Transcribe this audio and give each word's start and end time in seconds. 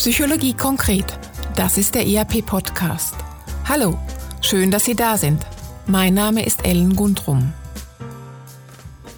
Psychologie 0.00 0.54
konkret. 0.54 1.04
Das 1.56 1.76
ist 1.76 1.94
der 1.94 2.06
ERP-Podcast. 2.06 3.16
Hallo, 3.68 3.98
schön, 4.40 4.70
dass 4.70 4.86
Sie 4.86 4.94
da 4.94 5.18
sind. 5.18 5.44
Mein 5.86 6.14
Name 6.14 6.42
ist 6.46 6.64
Ellen 6.64 6.96
Gundrum. 6.96 7.52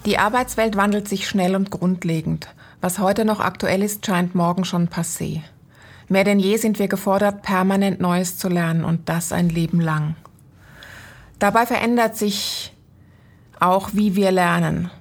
Die 0.05 0.17
Arbeitswelt 0.17 0.75
wandelt 0.75 1.07
sich 1.07 1.25
schnell 1.25 1.55
und 1.55 1.71
grundlegend. 1.71 2.49
Was 2.81 2.99
heute 2.99 3.23
noch 3.23 3.39
aktuell 3.39 3.81
ist, 3.81 4.05
scheint 4.05 4.35
morgen 4.35 4.65
schon 4.65 4.89
passé. 4.89 5.39
Mehr 6.09 6.25
denn 6.25 6.39
je 6.39 6.57
sind 6.57 6.79
wir 6.79 6.89
gefordert, 6.89 7.43
permanent 7.43 8.01
Neues 8.01 8.37
zu 8.37 8.49
lernen 8.49 8.83
und 8.83 9.07
das 9.07 9.31
ein 9.31 9.47
Leben 9.47 9.79
lang. 9.79 10.17
Dabei 11.39 11.65
verändert 11.65 12.17
sich 12.17 12.73
auch, 13.57 13.91
wie 13.93 14.17
wir 14.17 14.31
lernen. 14.33 14.91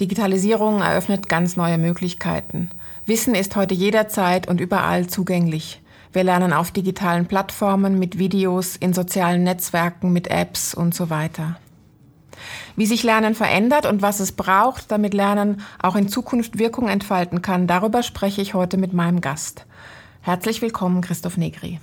Digitalisierung 0.00 0.80
eröffnet 0.80 1.28
ganz 1.28 1.56
neue 1.56 1.78
Möglichkeiten. 1.78 2.70
Wissen 3.06 3.34
ist 3.34 3.56
heute 3.56 3.74
jederzeit 3.74 4.48
und 4.48 4.60
überall 4.60 5.06
zugänglich. 5.06 5.80
Wir 6.12 6.24
lernen 6.24 6.52
auf 6.52 6.70
digitalen 6.70 7.26
Plattformen, 7.26 7.98
mit 7.98 8.18
Videos, 8.18 8.76
in 8.76 8.92
sozialen 8.92 9.44
Netzwerken, 9.44 10.12
mit 10.12 10.28
Apps 10.28 10.74
und 10.74 10.94
so 10.94 11.08
weiter. 11.08 11.56
Wie 12.76 12.86
sich 12.86 13.02
Lernen 13.02 13.34
verändert 13.34 13.86
und 13.86 14.02
was 14.02 14.20
es 14.20 14.32
braucht, 14.32 14.90
damit 14.90 15.14
Lernen 15.14 15.60
auch 15.80 15.96
in 15.96 16.08
Zukunft 16.08 16.58
Wirkung 16.58 16.88
entfalten 16.88 17.40
kann, 17.40 17.66
darüber 17.66 18.02
spreche 18.02 18.42
ich 18.42 18.54
heute 18.54 18.76
mit 18.76 18.92
meinem 18.92 19.20
Gast. 19.20 19.66
Herzlich 20.20 20.62
willkommen, 20.62 21.00
Christoph 21.00 21.36
Negri. 21.36 21.80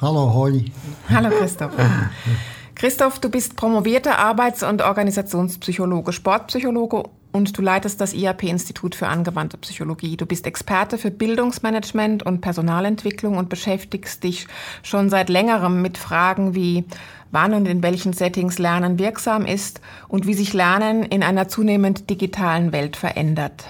Hallo, 0.00 0.32
hoi. 0.34 0.66
Hallo, 1.08 1.30
Christoph. 1.30 1.72
Christoph, 2.84 3.18
du 3.18 3.30
bist 3.30 3.56
promovierter 3.56 4.18
Arbeits- 4.18 4.62
und 4.62 4.82
Organisationspsychologe, 4.82 6.12
Sportpsychologe 6.12 7.04
und 7.32 7.56
du 7.56 7.62
leitest 7.62 7.98
das 7.98 8.12
IAP-Institut 8.12 8.94
für 8.94 9.06
angewandte 9.06 9.56
Psychologie. 9.56 10.18
Du 10.18 10.26
bist 10.26 10.46
Experte 10.46 10.98
für 10.98 11.10
Bildungsmanagement 11.10 12.24
und 12.26 12.42
Personalentwicklung 12.42 13.38
und 13.38 13.48
beschäftigst 13.48 14.22
dich 14.22 14.48
schon 14.82 15.08
seit 15.08 15.30
längerem 15.30 15.80
mit 15.80 15.96
Fragen 15.96 16.54
wie 16.54 16.84
wann 17.30 17.54
und 17.54 17.64
in 17.64 17.82
welchen 17.82 18.12
Settings 18.12 18.58
Lernen 18.58 18.98
wirksam 18.98 19.46
ist 19.46 19.80
und 20.08 20.26
wie 20.26 20.34
sich 20.34 20.52
Lernen 20.52 21.04
in 21.04 21.22
einer 21.22 21.48
zunehmend 21.48 22.10
digitalen 22.10 22.72
Welt 22.72 22.96
verändert. 22.96 23.64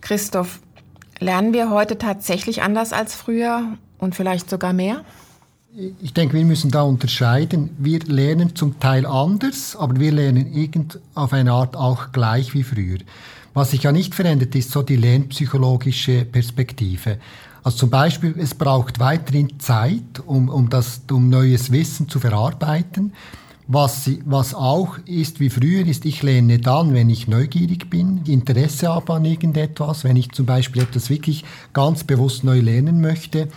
Christoph, 0.00 0.60
lernen 1.18 1.52
wir 1.52 1.68
heute 1.68 1.98
tatsächlich 1.98 2.62
anders 2.62 2.94
als 2.94 3.14
früher 3.14 3.76
und 3.98 4.14
vielleicht 4.14 4.48
sogar 4.48 4.72
mehr? 4.72 5.04
Ich 6.02 6.12
denke, 6.12 6.34
wir 6.34 6.44
müssen 6.44 6.70
da 6.70 6.82
unterscheiden. 6.82 7.70
Wir 7.78 8.00
lernen 8.00 8.54
zum 8.54 8.78
Teil 8.78 9.06
anders, 9.06 9.74
aber 9.74 9.98
wir 9.98 10.12
lernen 10.12 10.52
irgend 10.52 10.98
auf 11.14 11.32
eine 11.32 11.52
Art 11.52 11.76
auch 11.76 12.12
gleich 12.12 12.52
wie 12.52 12.62
früher. 12.62 12.98
Was 13.54 13.70
sich 13.70 13.84
ja 13.84 13.92
nicht 13.92 14.14
verändert, 14.14 14.54
ist 14.54 14.70
so 14.70 14.82
die 14.82 14.96
lernpsychologische 14.96 16.26
Perspektive. 16.26 17.18
Also 17.62 17.78
zum 17.78 17.90
Beispiel, 17.90 18.34
es 18.38 18.54
braucht 18.54 18.98
weiterhin 18.98 19.58
Zeit, 19.60 20.20
um, 20.26 20.50
um, 20.50 20.68
das, 20.68 21.02
um 21.10 21.30
neues 21.30 21.72
Wissen 21.72 22.08
zu 22.08 22.20
verarbeiten. 22.20 23.12
Was, 23.66 24.10
was 24.26 24.54
auch 24.54 24.98
ist 25.06 25.40
wie 25.40 25.48
früher, 25.48 25.86
ist, 25.86 26.04
ich 26.04 26.22
lerne 26.22 26.58
dann, 26.58 26.92
wenn 26.92 27.08
ich 27.08 27.28
neugierig 27.28 27.88
bin, 27.88 28.20
Interesse 28.26 28.88
habe 28.88 29.14
an 29.14 29.24
irgendetwas, 29.24 30.04
wenn 30.04 30.16
ich 30.16 30.32
zum 30.32 30.44
Beispiel 30.44 30.82
etwas 30.82 31.08
wirklich 31.08 31.44
ganz 31.72 32.04
bewusst 32.04 32.44
neu 32.44 32.60
lernen 32.60 33.00
möchte. 33.00 33.48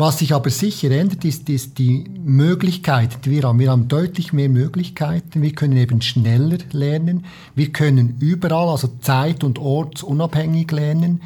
Was 0.00 0.20
sich 0.20 0.32
aber 0.32 0.48
sicher 0.48 0.90
ändert, 0.92 1.26
ist, 1.26 1.50
ist 1.50 1.76
die 1.76 2.06
Möglichkeit, 2.24 3.26
die 3.26 3.32
wir 3.32 3.42
haben. 3.42 3.58
Wir 3.58 3.70
haben 3.70 3.86
deutlich 3.86 4.32
mehr 4.32 4.48
Möglichkeiten. 4.48 5.42
Wir 5.42 5.52
können 5.52 5.76
eben 5.76 6.00
schneller 6.00 6.56
lernen. 6.72 7.26
Wir 7.54 7.70
können 7.70 8.16
überall, 8.18 8.70
also 8.70 8.88
zeit- 9.02 9.44
und 9.44 9.58
ortsunabhängig 9.58 10.70
lernen. 10.70 11.20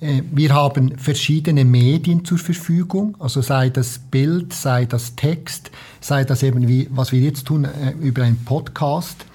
Äh, 0.00 0.22
wir 0.32 0.54
haben 0.54 0.96
verschiedene 0.96 1.66
Medien 1.66 2.24
zur 2.24 2.38
Verfügung, 2.38 3.14
also 3.18 3.42
sei 3.42 3.68
das 3.68 3.98
Bild, 3.98 4.54
sei 4.54 4.86
das 4.86 5.14
Text, 5.14 5.70
sei 6.00 6.24
das 6.24 6.42
eben 6.42 6.66
wie, 6.66 6.88
was 6.90 7.12
wir 7.12 7.20
jetzt 7.20 7.44
tun, 7.44 7.64
äh, 7.64 7.90
über 8.00 8.22
einen 8.22 8.42
Podcast. 8.42 9.26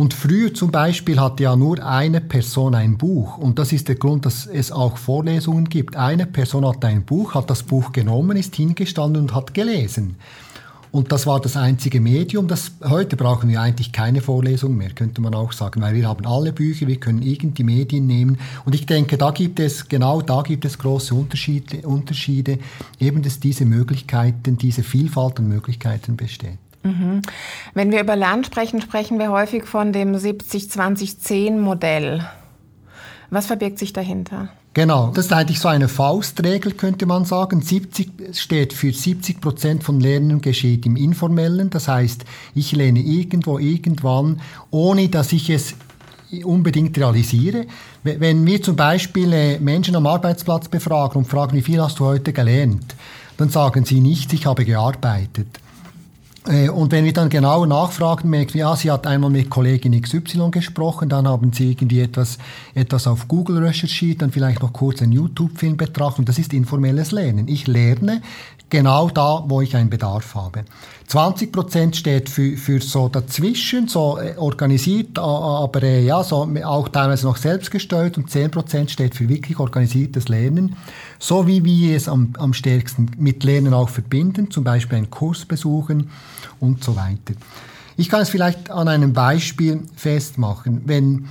Und 0.00 0.14
früher 0.14 0.54
zum 0.54 0.70
Beispiel 0.70 1.20
hatte 1.20 1.42
ja 1.42 1.54
nur 1.54 1.84
eine 1.84 2.22
Person 2.22 2.74
ein 2.74 2.96
Buch. 2.96 3.36
Und 3.36 3.58
das 3.58 3.70
ist 3.70 3.86
der 3.86 3.96
Grund, 3.96 4.24
dass 4.24 4.46
es 4.46 4.72
auch 4.72 4.96
Vorlesungen 4.96 5.68
gibt. 5.68 5.94
Eine 5.94 6.24
Person 6.24 6.66
hat 6.66 6.82
ein 6.86 7.04
Buch, 7.04 7.34
hat 7.34 7.50
das 7.50 7.62
Buch 7.62 7.92
genommen, 7.92 8.38
ist 8.38 8.56
hingestanden 8.56 9.20
und 9.20 9.34
hat 9.34 9.52
gelesen. 9.52 10.16
Und 10.90 11.12
das 11.12 11.26
war 11.26 11.38
das 11.38 11.54
einzige 11.58 12.00
Medium. 12.00 12.48
Das, 12.48 12.72
heute 12.82 13.14
brauchen 13.14 13.50
wir 13.50 13.60
eigentlich 13.60 13.92
keine 13.92 14.22
Vorlesung 14.22 14.74
mehr, 14.74 14.88
könnte 14.88 15.20
man 15.20 15.34
auch 15.34 15.52
sagen, 15.52 15.82
weil 15.82 15.94
wir 15.94 16.08
haben 16.08 16.24
alle 16.24 16.54
Bücher, 16.54 16.86
wir 16.86 16.96
können 16.96 17.20
irgendwie 17.20 17.64
Medien 17.64 18.06
nehmen. 18.06 18.38
Und 18.64 18.74
ich 18.74 18.86
denke, 18.86 19.18
da 19.18 19.32
gibt 19.32 19.60
es, 19.60 19.86
genau 19.86 20.22
da 20.22 20.40
gibt 20.40 20.64
es 20.64 20.78
große 20.78 21.14
Unterschiede, 21.14 21.86
Unterschiede 21.86 22.58
eben 22.98 23.20
dass 23.20 23.38
diese 23.38 23.66
Möglichkeiten, 23.66 24.56
diese 24.56 24.82
Vielfalt 24.82 25.40
an 25.40 25.48
Möglichkeiten 25.48 26.16
besteht. 26.16 26.56
Wenn 26.82 27.90
wir 27.90 28.00
über 28.00 28.16
Lernen 28.16 28.44
sprechen, 28.44 28.80
sprechen 28.80 29.18
wir 29.18 29.30
häufig 29.30 29.64
von 29.64 29.92
dem 29.92 30.14
70-20-10-Modell. 30.14 32.26
Was 33.28 33.46
verbirgt 33.46 33.78
sich 33.78 33.92
dahinter? 33.92 34.48
Genau, 34.72 35.10
das 35.12 35.26
ist 35.26 35.32
eigentlich 35.32 35.58
so 35.58 35.66
eine 35.66 35.88
Faustregel, 35.88 36.72
könnte 36.72 37.04
man 37.04 37.24
sagen. 37.24 37.60
70 37.60 38.36
steht 38.36 38.72
für 38.72 38.92
70 38.92 39.40
Prozent 39.40 39.82
von 39.82 39.98
Lernen 39.98 40.40
geschieht 40.40 40.86
im 40.86 40.94
Informellen. 40.94 41.70
Das 41.70 41.88
heißt, 41.88 42.24
ich 42.54 42.70
lerne 42.72 43.00
irgendwo, 43.00 43.58
irgendwann, 43.58 44.40
ohne 44.70 45.08
dass 45.08 45.32
ich 45.32 45.50
es 45.50 45.74
unbedingt 46.44 46.96
realisiere. 46.96 47.66
Wenn 48.04 48.46
wir 48.46 48.62
zum 48.62 48.76
Beispiel 48.76 49.32
äh, 49.32 49.58
Menschen 49.58 49.96
am 49.96 50.06
Arbeitsplatz 50.06 50.68
befragen 50.68 51.18
und 51.18 51.28
fragen, 51.28 51.56
wie 51.56 51.62
viel 51.62 51.82
hast 51.82 51.98
du 51.98 52.04
heute 52.04 52.32
gelernt, 52.32 52.94
dann 53.36 53.48
sagen 53.48 53.84
sie 53.84 54.00
nicht, 54.00 54.32
ich 54.32 54.46
habe 54.46 54.64
gearbeitet. 54.64 55.48
Äh, 56.48 56.68
und 56.70 56.92
wenn 56.92 57.04
wir 57.04 57.12
dann 57.12 57.28
genau 57.28 57.66
nachfragen, 57.66 58.30
merken 58.30 58.54
wir, 58.54 58.60
ja, 58.60 58.76
sie 58.76 58.90
hat 58.90 59.06
einmal 59.06 59.30
mit 59.30 59.50
Kollegin 59.50 60.00
XY 60.00 60.50
gesprochen, 60.50 61.08
dann 61.08 61.28
haben 61.28 61.52
sie 61.52 61.72
irgendwie 61.72 62.00
etwas, 62.00 62.38
etwas 62.74 63.06
auf 63.06 63.28
Google 63.28 63.58
recherchiert, 63.64 64.22
dann 64.22 64.32
vielleicht 64.32 64.62
noch 64.62 64.72
kurz 64.72 65.02
einen 65.02 65.12
YouTube-Film 65.12 65.76
betrachtet. 65.76 66.28
Das 66.28 66.38
ist 66.38 66.52
informelles 66.52 67.12
Lernen. 67.12 67.48
Ich 67.48 67.66
lerne 67.66 68.22
genau 68.70 69.10
da, 69.10 69.44
wo 69.46 69.60
ich 69.60 69.76
einen 69.76 69.90
Bedarf 69.90 70.34
habe. 70.34 70.64
20 71.08 71.52
Prozent 71.52 71.96
steht 71.96 72.30
für, 72.30 72.56
für 72.56 72.80
so 72.80 73.08
dazwischen, 73.08 73.88
so 73.88 74.18
äh, 74.18 74.36
organisiert, 74.36 75.18
aber 75.18 75.82
äh, 75.82 76.04
ja, 76.04 76.22
so 76.22 76.48
auch 76.64 76.88
teilweise 76.88 77.26
noch 77.26 77.36
selbstgesteuert 77.36 78.16
und 78.16 78.30
10 78.30 78.50
Prozent 78.52 78.90
steht 78.92 79.16
für 79.16 79.28
wirklich 79.28 79.58
organisiertes 79.58 80.28
Lernen, 80.28 80.76
so 81.18 81.48
wie 81.48 81.64
wir 81.64 81.96
es 81.96 82.08
am, 82.08 82.32
am 82.38 82.54
stärksten 82.54 83.10
mit 83.18 83.42
Lernen 83.42 83.74
auch 83.74 83.88
verbinden, 83.88 84.50
zum 84.50 84.62
Beispiel 84.62 84.98
einen 84.98 85.10
Kurs 85.10 85.44
besuchen 85.44 86.10
und 86.60 86.84
so 86.84 86.94
weiter. 86.94 87.34
Ich 87.96 88.08
kann 88.08 88.22
es 88.22 88.30
vielleicht 88.30 88.70
an 88.70 88.86
einem 88.86 89.12
Beispiel 89.12 89.82
festmachen. 89.96 90.82
Wenn, 90.86 91.26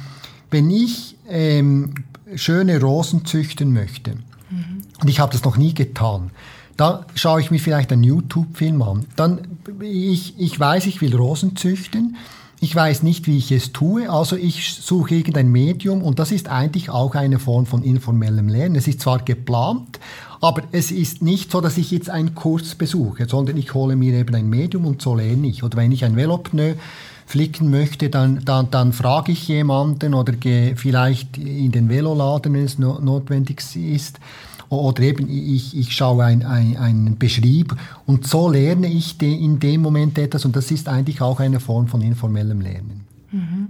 wenn 0.51 0.69
ich 0.69 1.15
ähm, 1.29 1.95
schöne 2.35 2.81
Rosen 2.81 3.25
züchten 3.25 3.73
möchte, 3.73 4.15
mhm. 4.49 4.81
und 5.01 5.07
ich 5.07 5.19
habe 5.19 5.31
das 5.31 5.43
noch 5.43 5.57
nie 5.57 5.73
getan, 5.73 6.31
da 6.79 7.05
schaue 7.13 7.41
ich 7.41 7.51
mir 7.51 7.59
vielleicht 7.59 7.91
einen 7.91 8.03
YouTube-Film 8.03 8.81
an. 8.81 9.05
Dann, 9.17 9.41
ich, 9.81 10.39
ich 10.39 10.57
weiß, 10.57 10.85
ich 10.85 11.01
will 11.01 11.13
Rosen 11.13 11.57
züchten. 11.57 12.15
Ich 12.61 12.73
weiß 12.73 13.03
nicht, 13.03 13.27
wie 13.27 13.37
ich 13.37 13.51
es 13.51 13.71
tue, 13.71 14.09
also 14.09 14.35
ich 14.35 14.73
suche 14.73 15.15
irgendein 15.15 15.49
Medium 15.49 16.01
und 16.01 16.19
das 16.19 16.31
ist 16.33 16.49
eigentlich 16.49 16.89
auch 16.89 17.15
eine 17.15 17.39
Form 17.39 17.65
von 17.65 17.83
informellem 17.83 18.49
Lernen. 18.49 18.75
Es 18.75 18.87
ist 18.87 18.99
zwar 18.99 19.19
geplant, 19.19 19.99
aber 20.41 20.63
es 20.73 20.91
ist 20.91 21.21
nicht 21.21 21.51
so, 21.51 21.61
dass 21.61 21.77
ich 21.77 21.91
jetzt 21.91 22.09
einen 22.09 22.35
Kurs 22.35 22.75
besuche, 22.75 23.27
sondern 23.29 23.55
ich 23.55 23.73
hole 23.73 23.95
mir 23.95 24.13
eben 24.13 24.35
ein 24.35 24.49
Medium 24.49 24.85
und 24.85 25.01
so 25.01 25.15
lerne 25.15 25.47
ich. 25.47 25.63
Oder 25.63 25.77
wenn 25.77 25.93
ich 25.93 26.03
ein 26.03 26.17
Velopneu 26.17 26.73
flicken 27.25 27.71
möchte, 27.71 28.09
dann, 28.09 28.43
dann, 28.43 28.71
dann 28.71 28.91
frage 28.91 29.31
ich 29.31 29.47
jemanden 29.47 30.13
oder 30.13 30.33
gehe 30.33 30.75
vielleicht 30.75 31.37
in 31.37 31.71
den 31.71 31.87
Veloladen, 31.87 32.53
wenn 32.53 32.65
es 32.65 32.77
no, 32.77 32.99
notwendig 32.99 33.63
ist 33.75 34.19
oder 34.69 35.01
eben 35.01 35.27
ich, 35.29 35.75
ich 35.77 35.95
schaue 35.95 36.23
ein, 36.23 36.45
ein, 36.45 36.77
einen 36.77 37.17
Beschrieb 37.17 37.75
und 38.05 38.27
so 38.27 38.49
lerne 38.49 38.87
ich 38.87 39.17
de, 39.17 39.33
in 39.33 39.59
dem 39.59 39.81
Moment 39.81 40.17
etwas 40.17 40.45
und 40.45 40.55
das 40.55 40.71
ist 40.71 40.87
eigentlich 40.87 41.21
auch 41.21 41.39
eine 41.39 41.59
Form 41.59 41.87
von 41.87 42.01
informellem 42.01 42.61
Lernen. 42.61 43.05
Mhm. 43.31 43.69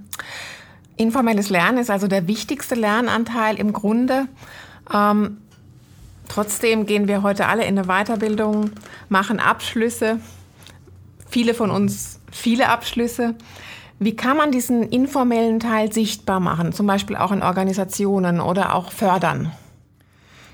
Informelles 0.98 1.50
Lernen 1.50 1.78
ist 1.78 1.90
also 1.90 2.08
der 2.08 2.28
wichtigste 2.28 2.76
Lernanteil 2.76 3.58
im 3.58 3.72
Grunde. 3.72 4.28
Ähm, 4.94 5.38
trotzdem 6.28 6.86
gehen 6.86 7.08
wir 7.08 7.24
heute 7.24 7.48
alle 7.48 7.64
in 7.64 7.80
eine 7.80 7.88
Weiterbildung, 7.88 8.72
machen 9.08 9.40
Abschlüsse, 9.40 10.20
viele 11.30 11.54
von 11.54 11.72
uns 11.72 12.20
viele 12.32 12.68
Abschlüsse. 12.68 13.36
Wie 14.00 14.16
kann 14.16 14.38
man 14.38 14.52
diesen 14.52 14.84
informellen 14.84 15.60
Teil 15.60 15.92
sichtbar 15.92 16.40
machen, 16.40 16.74
zum 16.74 16.88
Beispiel 16.88 17.16
auch 17.16 17.32
in 17.32 17.44
Organisationen 17.44 18.40
oder 18.40 18.76
auch 18.76 18.92
fördern? 18.92 19.52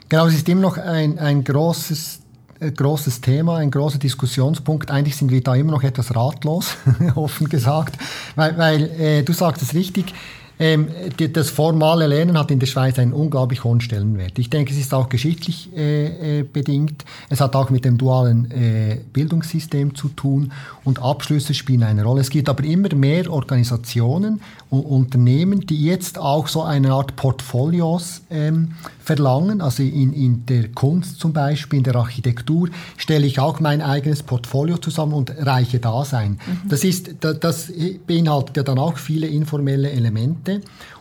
Genau, 0.07 0.27
es 0.27 0.35
ist 0.35 0.47
immer 0.49 0.61
noch 0.61 0.77
ein, 0.77 1.17
ein 1.17 1.43
großes, 1.43 2.19
äh, 2.59 2.71
großes 2.71 3.21
Thema, 3.21 3.57
ein 3.57 3.71
großer 3.71 3.97
Diskussionspunkt. 3.97 4.91
Eigentlich 4.91 5.15
sind 5.15 5.31
wir 5.31 5.41
da 5.41 5.55
immer 5.55 5.71
noch 5.71 5.83
etwas 5.83 6.15
ratlos, 6.15 6.77
offen 7.15 7.49
gesagt, 7.49 7.97
weil, 8.35 8.57
weil 8.57 8.83
äh, 8.99 9.23
du 9.23 9.33
sagst 9.33 9.63
es 9.63 9.73
richtig, 9.73 10.13
ähm, 10.57 10.87
das 11.33 11.49
formale 11.49 12.07
Lernen 12.07 12.37
hat 12.37 12.49
in 12.49 12.59
der 12.59 12.67
Schweiz 12.67 12.97
einen 12.97 13.13
unglaublich 13.13 13.63
hohen 13.63 13.81
Stellenwert. 13.81 14.39
Ich 14.39 14.49
denke, 14.49 14.71
es 14.71 14.79
ist 14.79 14.93
auch 14.93 15.09
geschichtlich 15.09 15.69
äh, 15.75 16.39
äh, 16.39 16.43
bedingt. 16.43 17.03
Es 17.29 17.41
hat 17.41 17.55
auch 17.55 17.69
mit 17.69 17.83
dem 17.83 17.97
dualen 17.97 18.49
äh, 18.51 18.99
Bildungssystem 19.11 19.95
zu 19.95 20.09
tun 20.09 20.51
und 20.83 21.01
Abschlüsse 21.01 21.53
spielen 21.53 21.83
eine 21.83 22.03
Rolle. 22.03 22.21
Es 22.21 22.29
gibt 22.29 22.47
aber 22.47 22.63
immer 22.63 22.93
mehr 22.95 23.31
Organisationen 23.31 24.41
und 24.69 24.81
Unternehmen, 24.85 25.61
die 25.61 25.83
jetzt 25.83 26.17
auch 26.17 26.47
so 26.47 26.63
eine 26.63 26.91
Art 26.91 27.15
Portfolios 27.15 28.21
ähm, 28.29 28.75
verlangen. 28.99 29.61
Also 29.61 29.83
in, 29.83 30.13
in 30.13 30.45
der 30.45 30.69
Kunst 30.69 31.19
zum 31.19 31.33
Beispiel, 31.33 31.77
in 31.77 31.83
der 31.83 31.95
Architektur 31.95 32.69
stelle 32.97 33.25
ich 33.25 33.39
auch 33.39 33.59
mein 33.59 33.81
eigenes 33.81 34.23
Portfolio 34.23 34.77
zusammen 34.77 35.13
und 35.13 35.33
reiche 35.37 35.79
Dasein. 35.79 36.31
Mhm. 36.31 36.69
Das, 36.69 36.83
ist, 36.83 37.11
das 37.19 37.71
beinhaltet 38.07 38.57
ja 38.57 38.63
dann 38.63 38.79
auch 38.79 38.97
viele 38.97 39.27
informelle 39.27 39.91
Elemente 39.91 40.44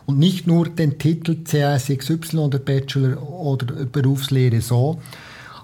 und 0.05 0.19
nicht 0.19 0.47
nur 0.47 0.69
den 0.69 0.97
Titel 0.97 1.43
CSXY 1.43 2.37
oder 2.37 2.59
Bachelor 2.59 3.21
oder 3.21 3.85
Berufslehre 3.85 4.61
so. 4.61 4.99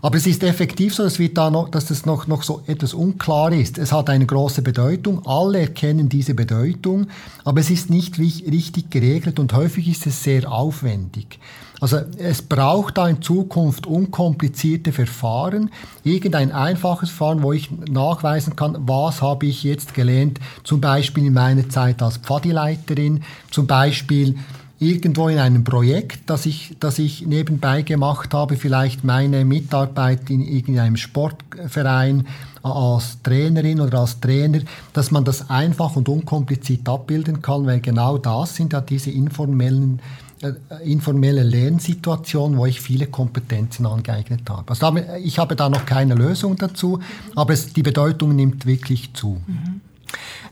Aber 0.01 0.17
es 0.17 0.25
ist 0.25 0.43
effektiv 0.43 0.95
so, 0.95 1.03
dass, 1.03 1.19
wir 1.19 1.33
da 1.33 1.51
noch, 1.51 1.69
dass 1.69 1.85
das 1.85 2.05
noch, 2.05 2.25
noch 2.27 2.43
so 2.43 2.63
etwas 2.65 2.93
unklar 2.93 3.51
ist. 3.51 3.77
Es 3.77 3.91
hat 3.91 4.09
eine 4.09 4.25
große 4.25 4.61
Bedeutung, 4.61 5.25
alle 5.25 5.59
erkennen 5.59 6.09
diese 6.09 6.33
Bedeutung, 6.33 7.07
aber 7.43 7.59
es 7.59 7.69
ist 7.69 7.89
nicht 7.89 8.17
richtig 8.17 8.89
geregelt 8.89 9.39
und 9.39 9.53
häufig 9.53 9.87
ist 9.87 10.07
es 10.07 10.23
sehr 10.23 10.51
aufwendig. 10.51 11.39
Also 11.81 11.97
es 12.19 12.43
braucht 12.43 12.99
da 12.99 13.07
in 13.07 13.23
Zukunft 13.23 13.87
unkomplizierte 13.87 14.91
Verfahren, 14.91 15.71
irgendein 16.03 16.51
einfaches 16.51 17.09
Verfahren, 17.09 17.41
wo 17.41 17.53
ich 17.53 17.71
nachweisen 17.71 18.55
kann, 18.55 18.77
was 18.87 19.23
habe 19.23 19.47
ich 19.47 19.63
jetzt 19.63 19.95
gelernt, 19.95 20.39
zum 20.63 20.79
Beispiel 20.79 21.25
in 21.25 21.33
meiner 21.33 21.67
Zeit 21.69 22.03
als 22.03 22.17
Pfadileiterin, 22.17 23.23
zum 23.49 23.65
Beispiel 23.65 24.37
irgendwo 24.81 25.29
in 25.29 25.37
einem 25.37 25.63
Projekt, 25.63 26.29
das 26.29 26.47
ich, 26.47 26.75
das 26.79 26.97
ich 26.97 27.25
nebenbei 27.27 27.83
gemacht 27.83 28.33
habe, 28.33 28.57
vielleicht 28.57 29.03
meine 29.03 29.45
Mitarbeit 29.45 30.29
in 30.31 30.41
irgendeinem 30.41 30.97
Sportverein 30.97 32.27
als 32.63 33.21
Trainerin 33.21 33.79
oder 33.79 33.99
als 33.99 34.19
Trainer, 34.19 34.61
dass 34.93 35.11
man 35.11 35.23
das 35.23 35.49
einfach 35.51 35.95
und 35.95 36.09
unkompliziert 36.09 36.89
abbilden 36.89 37.43
kann, 37.43 37.67
weil 37.67 37.79
genau 37.79 38.17
das 38.17 38.55
sind 38.55 38.73
ja 38.73 38.81
diese 38.81 39.11
informellen 39.11 40.01
äh, 40.41 40.53
informelle 40.83 41.43
Lernsituation, 41.43 42.57
wo 42.57 42.65
ich 42.65 42.81
viele 42.81 43.05
Kompetenzen 43.05 43.85
angeeignet 43.85 44.49
habe. 44.49 44.71
Also 44.71 44.95
ich 45.23 45.37
habe 45.37 45.55
da 45.55 45.69
noch 45.69 45.85
keine 45.85 46.15
Lösung 46.15 46.55
dazu, 46.55 46.99
aber 47.35 47.53
es, 47.53 47.73
die 47.73 47.83
Bedeutung 47.83 48.35
nimmt 48.35 48.65
wirklich 48.65 49.13
zu. 49.13 49.39
Mhm. 49.45 49.80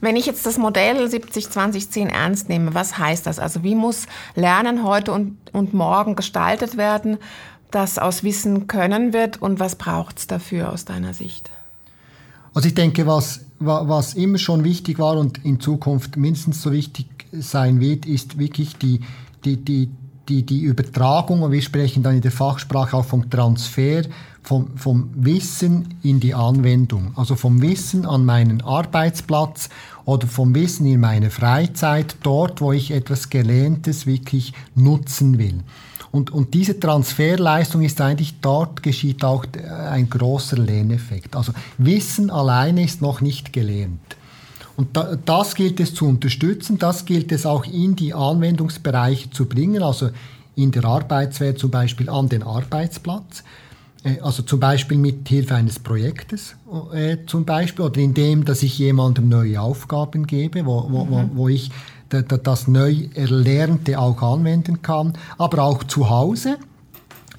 Wenn 0.02 0.16
ich 0.16 0.26
jetzt 0.26 0.46
das 0.46 0.58
Modell 0.58 1.06
70-20-10 1.06 2.08
ernst 2.08 2.50
nehme, 2.50 2.74
was 2.74 2.98
heißt 2.98 3.26
das? 3.26 3.40
Also 3.40 3.64
wie 3.64 3.76
muss 3.76 4.08
Lernen 4.36 4.84
heute 4.84 5.12
und, 5.12 5.38
und 5.52 5.74
morgen 5.74 6.16
gestaltet 6.16 6.78
werden, 6.78 7.18
das 7.72 8.00
aus 8.00 8.24
Wissen 8.24 8.68
können 8.68 9.14
wird 9.14 9.42
und 9.42 9.60
was 9.60 9.76
braucht 9.76 10.20
es 10.20 10.28
dafür 10.28 10.72
aus 10.72 10.86
deiner 10.86 11.14
Sicht? 11.14 11.52
Also 12.54 12.68
ich 12.68 12.76
denke, 12.76 13.06
was, 13.06 13.46
was 13.60 14.16
immer 14.16 14.40
schon 14.40 14.64
wichtig 14.64 14.98
war 14.98 15.18
und 15.18 15.46
in 15.46 15.60
Zukunft 15.60 16.18
mindestens 16.18 16.62
so 16.62 16.72
wichtig 16.72 17.08
sein 17.32 17.80
wird, 17.80 18.08
ist 18.08 18.40
wirklich 18.40 18.78
die 18.78 19.02
die, 19.46 19.58
die, 19.58 19.90
die, 20.28 20.46
die 20.46 20.62
Übertragung, 20.62 21.42
und 21.42 21.52
wir 21.52 21.62
sprechen 21.62 22.04
dann 22.04 22.16
in 22.16 22.22
der 22.22 22.32
Fachsprache 22.32 22.96
auch 22.96 23.06
vom 23.06 23.30
Transfer, 23.30 24.04
vom, 24.44 24.78
vom 24.78 25.10
Wissen 25.14 25.96
in 26.02 26.20
die 26.20 26.34
Anwendung. 26.34 27.12
Also 27.16 27.36
vom 27.36 27.62
Wissen 27.62 28.06
an 28.06 28.26
meinen 28.26 28.62
Arbeitsplatz 28.62 29.70
oder 30.06 30.28
vom 30.28 30.56
Wissen 30.56 30.86
in 30.86 31.00
meine 31.00 31.30
Freizeit, 31.30 32.16
dort, 32.24 32.62
wo 32.62 32.72
ich 32.72 32.92
etwas 32.92 33.30
Gelerntes 33.30 34.06
wirklich 34.06 34.54
nutzen 34.76 35.38
will. 35.38 35.64
Und, 36.12 36.32
und 36.32 36.54
diese 36.56 36.80
Transferleistung 36.80 37.84
ist 37.84 38.02
eigentlich, 38.02 38.40
dort 38.42 38.82
geschieht 38.82 39.24
auch 39.24 39.46
ein 39.92 40.10
großer 40.10 40.58
Lerneffekt. 40.58 41.36
Also 41.36 41.54
Wissen 41.78 42.32
alleine 42.32 42.84
ist 42.84 43.02
noch 43.02 43.22
nicht 43.22 43.54
gelernt. 43.54 44.00
Und 44.76 44.96
da, 44.96 45.18
das 45.24 45.56
gilt 45.56 45.80
es 45.80 45.94
zu 45.94 46.08
unterstützen, 46.08 46.80
das 46.80 47.06
gilt 47.06 47.32
es 47.32 47.46
auch 47.46 47.66
in 47.66 47.96
die 47.96 48.14
Anwendungsbereiche 48.14 49.30
zu 49.30 49.46
bringen, 49.46 49.84
also 49.84 50.10
in 50.56 50.72
der 50.72 50.86
Arbeitswelt 50.86 51.60
zum 51.60 51.70
Beispiel 51.70 52.10
an 52.10 52.30
den 52.30 52.44
Arbeitsplatz, 52.44 53.42
äh, 53.42 53.44
also 54.22 54.44
zum 54.44 54.60
Beispiel 54.60 54.98
mit 54.98 55.28
Hilfe 55.28 55.56
eines 55.56 55.80
Projektes 55.80 56.56
äh, 56.94 57.18
zum 57.26 57.46
Beispiel 57.46 57.86
oder 57.86 58.00
indem, 58.00 58.46
dass 58.46 58.64
ich 58.64 58.80
jemandem 58.80 59.28
neue 59.28 59.60
Aufgaben 59.60 60.26
gebe, 60.26 60.66
wo, 60.66 60.88
wo, 60.90 61.04
mhm. 61.04 61.32
wo 61.34 61.50
ich 61.50 61.70
das 62.10 62.68
neu 62.68 63.08
Erlernte 63.14 64.00
auch 64.00 64.22
anwenden 64.22 64.82
kann, 64.82 65.14
aber 65.38 65.64
auch 65.64 65.84
zu 65.84 66.10
Hause. 66.10 66.58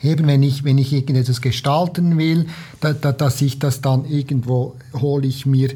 Eben 0.03 0.27
wenn 0.29 0.43
ich, 0.43 0.65
wenn 0.65 0.79
ich 0.79 0.93
irgendetwas 0.93 1.41
gestalten 1.41 2.17
will, 2.17 2.47
da, 2.81 2.93
da, 2.93 3.13
dass 3.13 3.43
ich 3.43 3.59
das 3.59 3.81
dann 3.81 4.05
irgendwo 4.05 4.77
hole 4.95 5.27
ich 5.27 5.45
mir 5.45 5.71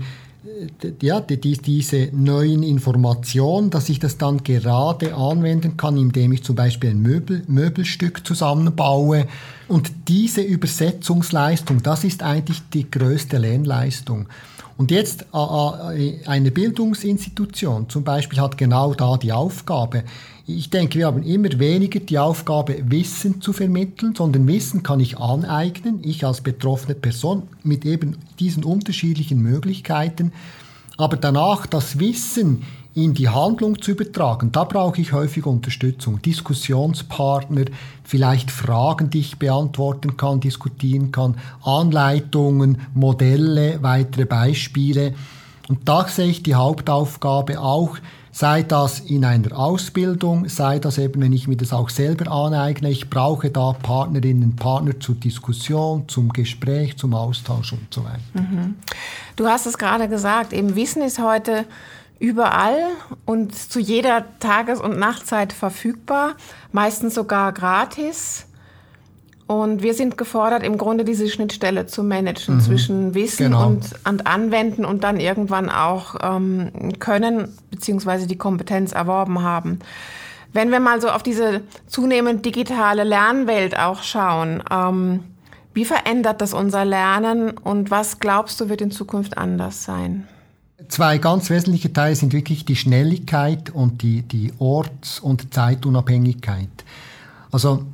ja, 1.02 1.20
die, 1.20 1.36
diese 1.36 2.08
neuen 2.12 2.62
Informationen, 2.62 3.70
dass 3.70 3.88
ich 3.88 3.98
das 3.98 4.18
dann 4.18 4.42
gerade 4.44 5.14
anwenden 5.14 5.76
kann, 5.76 5.96
indem 5.96 6.32
ich 6.32 6.44
zum 6.44 6.56
Beispiel 6.56 6.90
ein 6.90 7.00
Möbel, 7.00 7.42
Möbelstück 7.48 8.26
zusammenbaue. 8.26 9.26
Und 9.66 9.90
diese 10.08 10.42
Übersetzungsleistung, 10.42 11.82
das 11.82 12.04
ist 12.04 12.22
eigentlich 12.22 12.60
die 12.72 12.90
größte 12.90 13.38
Lernleistung. 13.38 14.28
Und 14.76 14.90
jetzt 14.90 15.26
eine 15.32 16.50
Bildungsinstitution 16.50 17.88
zum 17.88 18.02
Beispiel 18.02 18.40
hat 18.40 18.58
genau 18.58 18.92
da 18.92 19.16
die 19.16 19.32
Aufgabe. 19.32 20.02
Ich 20.46 20.68
denke, 20.68 20.98
wir 20.98 21.06
haben 21.06 21.22
immer 21.22 21.58
weniger 21.58 22.00
die 22.00 22.18
Aufgabe, 22.18 22.78
Wissen 22.90 23.40
zu 23.40 23.52
vermitteln, 23.52 24.14
sondern 24.14 24.46
Wissen 24.48 24.82
kann 24.82 25.00
ich 25.00 25.16
aneignen, 25.16 26.00
ich 26.02 26.26
als 26.26 26.40
betroffene 26.40 26.94
Person 26.96 27.44
mit 27.62 27.84
eben 27.86 28.16
diesen 28.40 28.64
unterschiedlichen 28.64 29.40
Möglichkeiten. 29.40 30.32
Aber 30.96 31.16
danach 31.16 31.66
das 31.66 31.98
Wissen 31.98 32.64
in 32.94 33.12
die 33.12 33.28
Handlung 33.28 33.82
zu 33.82 33.90
übertragen, 33.90 34.52
da 34.52 34.64
brauche 34.64 35.00
ich 35.00 35.12
häufig 35.12 35.46
Unterstützung. 35.46 36.22
Diskussionspartner, 36.22 37.64
vielleicht 38.04 38.52
Fragen, 38.52 39.10
die 39.10 39.20
ich 39.20 39.38
beantworten 39.38 40.16
kann, 40.16 40.40
diskutieren 40.40 41.10
kann, 41.10 41.36
Anleitungen, 41.62 42.78
Modelle, 42.94 43.82
weitere 43.82 44.26
Beispiele. 44.26 45.14
Und 45.68 45.88
da 45.88 46.06
sehe 46.06 46.28
ich 46.28 46.42
die 46.44 46.54
Hauptaufgabe 46.54 47.58
auch, 47.58 47.96
sei 48.30 48.62
das 48.62 49.00
in 49.00 49.24
einer 49.24 49.56
Ausbildung, 49.56 50.48
sei 50.48 50.78
das 50.78 50.98
eben, 50.98 51.22
wenn 51.22 51.32
ich 51.32 51.48
mir 51.48 51.56
das 51.56 51.72
auch 51.72 51.88
selber 51.88 52.30
aneigne. 52.30 52.90
Ich 52.90 53.08
brauche 53.08 53.50
da 53.50 53.72
Partnerinnen, 53.72 54.56
Partner 54.56 54.98
zur 55.00 55.14
Diskussion, 55.14 56.04
zum 56.08 56.28
Gespräch, 56.28 56.96
zum 56.96 57.14
Austausch 57.14 57.72
und 57.72 57.92
so 57.92 58.04
weiter. 58.04 58.20
Mhm. 58.34 58.74
Du 59.36 59.46
hast 59.46 59.66
es 59.66 59.78
gerade 59.78 60.08
gesagt, 60.08 60.52
eben 60.52 60.76
Wissen 60.76 61.02
ist 61.02 61.20
heute 61.20 61.64
überall 62.24 62.78
und 63.26 63.54
zu 63.54 63.78
jeder 63.78 64.24
Tages- 64.40 64.80
und 64.80 64.98
Nachtzeit 64.98 65.52
verfügbar, 65.52 66.36
meistens 66.72 67.14
sogar 67.14 67.52
gratis. 67.52 68.46
Und 69.46 69.82
wir 69.82 69.92
sind 69.92 70.16
gefordert, 70.16 70.62
im 70.62 70.78
Grunde 70.78 71.04
diese 71.04 71.28
Schnittstelle 71.28 71.84
zu 71.84 72.02
managen 72.02 72.54
mhm. 72.54 72.60
zwischen 72.60 73.14
Wissen 73.14 73.50
genau. 73.50 73.66
und, 73.66 73.90
und, 74.08 74.26
Anwenden 74.26 74.86
und 74.86 75.04
dann 75.04 75.20
irgendwann 75.20 75.68
auch 75.68 76.14
ähm, 76.22 76.98
können 76.98 77.54
beziehungsweise 77.70 78.26
die 78.26 78.38
Kompetenz 78.38 78.92
erworben 78.92 79.42
haben. 79.42 79.80
Wenn 80.54 80.70
wir 80.70 80.80
mal 80.80 81.02
so 81.02 81.10
auf 81.10 81.22
diese 81.22 81.60
zunehmend 81.88 82.46
digitale 82.46 83.04
Lernwelt 83.04 83.78
auch 83.78 84.02
schauen, 84.02 84.62
ähm, 84.70 85.24
wie 85.74 85.84
verändert 85.84 86.40
das 86.40 86.54
unser 86.54 86.86
Lernen 86.86 87.50
und 87.50 87.90
was 87.90 88.18
glaubst 88.20 88.60
du 88.62 88.70
wird 88.70 88.80
in 88.80 88.92
Zukunft 88.92 89.36
anders 89.36 89.84
sein? 89.84 90.26
Zwei 90.88 91.18
ganz 91.18 91.50
wesentliche 91.50 91.92
Teile 91.92 92.14
sind 92.14 92.32
wirklich 92.32 92.64
die 92.64 92.76
Schnelligkeit 92.76 93.70
und 93.70 94.02
die, 94.02 94.22
die 94.22 94.52
Orts- 94.58 95.20
und 95.20 95.52
Zeitunabhängigkeit. 95.52 96.68
Also 97.50 97.84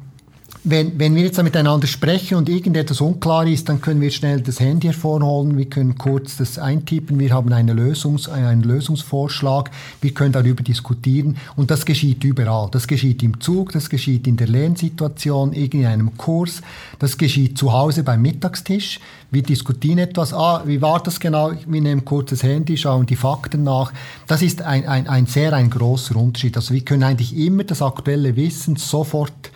wenn, 0.62 0.98
wenn 0.98 1.14
wir 1.14 1.22
jetzt 1.22 1.42
miteinander 1.42 1.86
sprechen 1.86 2.36
und 2.36 2.48
irgendetwas 2.48 3.00
unklar 3.00 3.46
ist, 3.46 3.68
dann 3.68 3.80
können 3.80 4.00
wir 4.00 4.10
schnell 4.10 4.42
das 4.42 4.60
Handy 4.60 4.88
hervorholen, 4.88 5.56
wir 5.56 5.64
können 5.64 5.96
kurz 5.96 6.36
das 6.36 6.58
eintippen, 6.58 7.18
wir 7.18 7.32
haben 7.32 7.50
eine 7.52 7.72
Lösungs-, 7.72 8.28
einen 8.28 8.62
Lösungsvorschlag, 8.62 9.70
wir 10.02 10.12
können 10.12 10.32
darüber 10.32 10.62
diskutieren 10.62 11.38
und 11.56 11.70
das 11.70 11.86
geschieht 11.86 12.24
überall. 12.24 12.68
Das 12.72 12.86
geschieht 12.86 13.22
im 13.22 13.40
Zug, 13.40 13.72
das 13.72 13.88
geschieht 13.88 14.26
in 14.26 14.36
der 14.36 14.48
Lernsituation, 14.48 15.54
in 15.54 15.86
einem 15.86 16.16
Kurs, 16.18 16.60
das 16.98 17.16
geschieht 17.16 17.56
zu 17.56 17.72
Hause 17.72 18.02
beim 18.02 18.20
Mittagstisch. 18.20 19.00
Wir 19.30 19.42
diskutieren 19.42 19.98
etwas, 19.98 20.34
ah, 20.34 20.62
wie 20.66 20.82
war 20.82 21.02
das 21.02 21.20
genau? 21.20 21.52
Wir 21.66 21.80
nehmen 21.80 22.04
kurz 22.04 22.30
das 22.30 22.42
Handy, 22.42 22.76
schauen 22.76 23.06
die 23.06 23.16
Fakten 23.16 23.62
nach. 23.62 23.92
Das 24.26 24.42
ist 24.42 24.60
ein, 24.60 24.86
ein, 24.86 25.08
ein 25.08 25.26
sehr 25.26 25.52
ein 25.54 25.70
großer 25.70 26.16
Unterschied. 26.16 26.56
Also 26.56 26.74
wir 26.74 26.80
können 26.82 27.04
eigentlich 27.04 27.36
immer 27.36 27.64
das 27.64 27.80
aktuelle 27.80 28.36
Wissen 28.36 28.76
sofort 28.76 29.50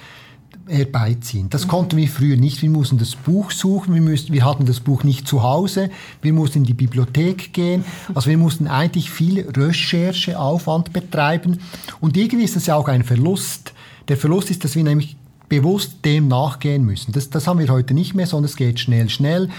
herbeiziehen. 0.66 1.50
Das 1.50 1.68
konnten 1.68 1.97
wir 1.97 2.09
früher 2.09 2.37
nicht. 2.37 2.62
Wir 2.62 2.71
mussten 2.71 2.99
das 2.99 3.16
Buch 3.16 3.50
suchen, 3.50 3.94
wir, 3.94 4.00
müssen, 4.00 4.33
wir 4.33 4.44
hatten 4.44 4.66
das 4.66 4.80
Buch 4.80 5.04
nicht 5.04 5.28
zu 5.28 5.42
Hause, 5.42 5.90
wir 6.23 6.33
mussten 6.33 6.59
in 6.59 6.64
die 6.64 6.75
Bibliothek 6.75 7.52
gehen. 7.52 7.85
Also 8.14 8.30
wir 8.30 8.38
mussten 8.38 8.66
eigentlich 8.66 9.11
viel 9.11 9.40
Rechercheaufwand 9.40 10.92
betreiben. 10.92 11.61
Und 12.00 12.16
irgendwie 12.16 12.44
ist 12.44 12.56
das 12.56 12.66
ja 12.66 12.76
auch 12.76 12.88
ein 12.88 13.04
Verlust. 13.04 13.73
Der 14.09 14.16
Verlust 14.16 14.50
ist, 14.50 14.64
dass 14.64 14.76
wir 14.76 14.85
nämlich 14.85 15.16
bewusst 15.49 16.04
dem 16.04 16.28
nachgehen 16.28 16.85
müssen. 16.85 17.12
Das, 17.12 17.30
das 17.30 17.47
haben 17.47 17.59
wir 17.59 17.68
heute 17.68 17.94
nicht 17.94 18.14
mehr, 18.14 18.26
sondern 18.26 18.47
es 18.47 18.56
geht 18.56 18.80
schnell, 18.80 19.09
schnell. 19.09 19.50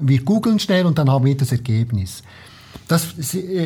Wir 0.00 0.22
googeln 0.22 0.58
schnell 0.58 0.86
und 0.86 0.98
dann 0.98 1.10
haben 1.10 1.24
wir 1.24 1.36
das 1.36 1.52
Ergebnis. 1.52 2.22
Das, 2.86 3.08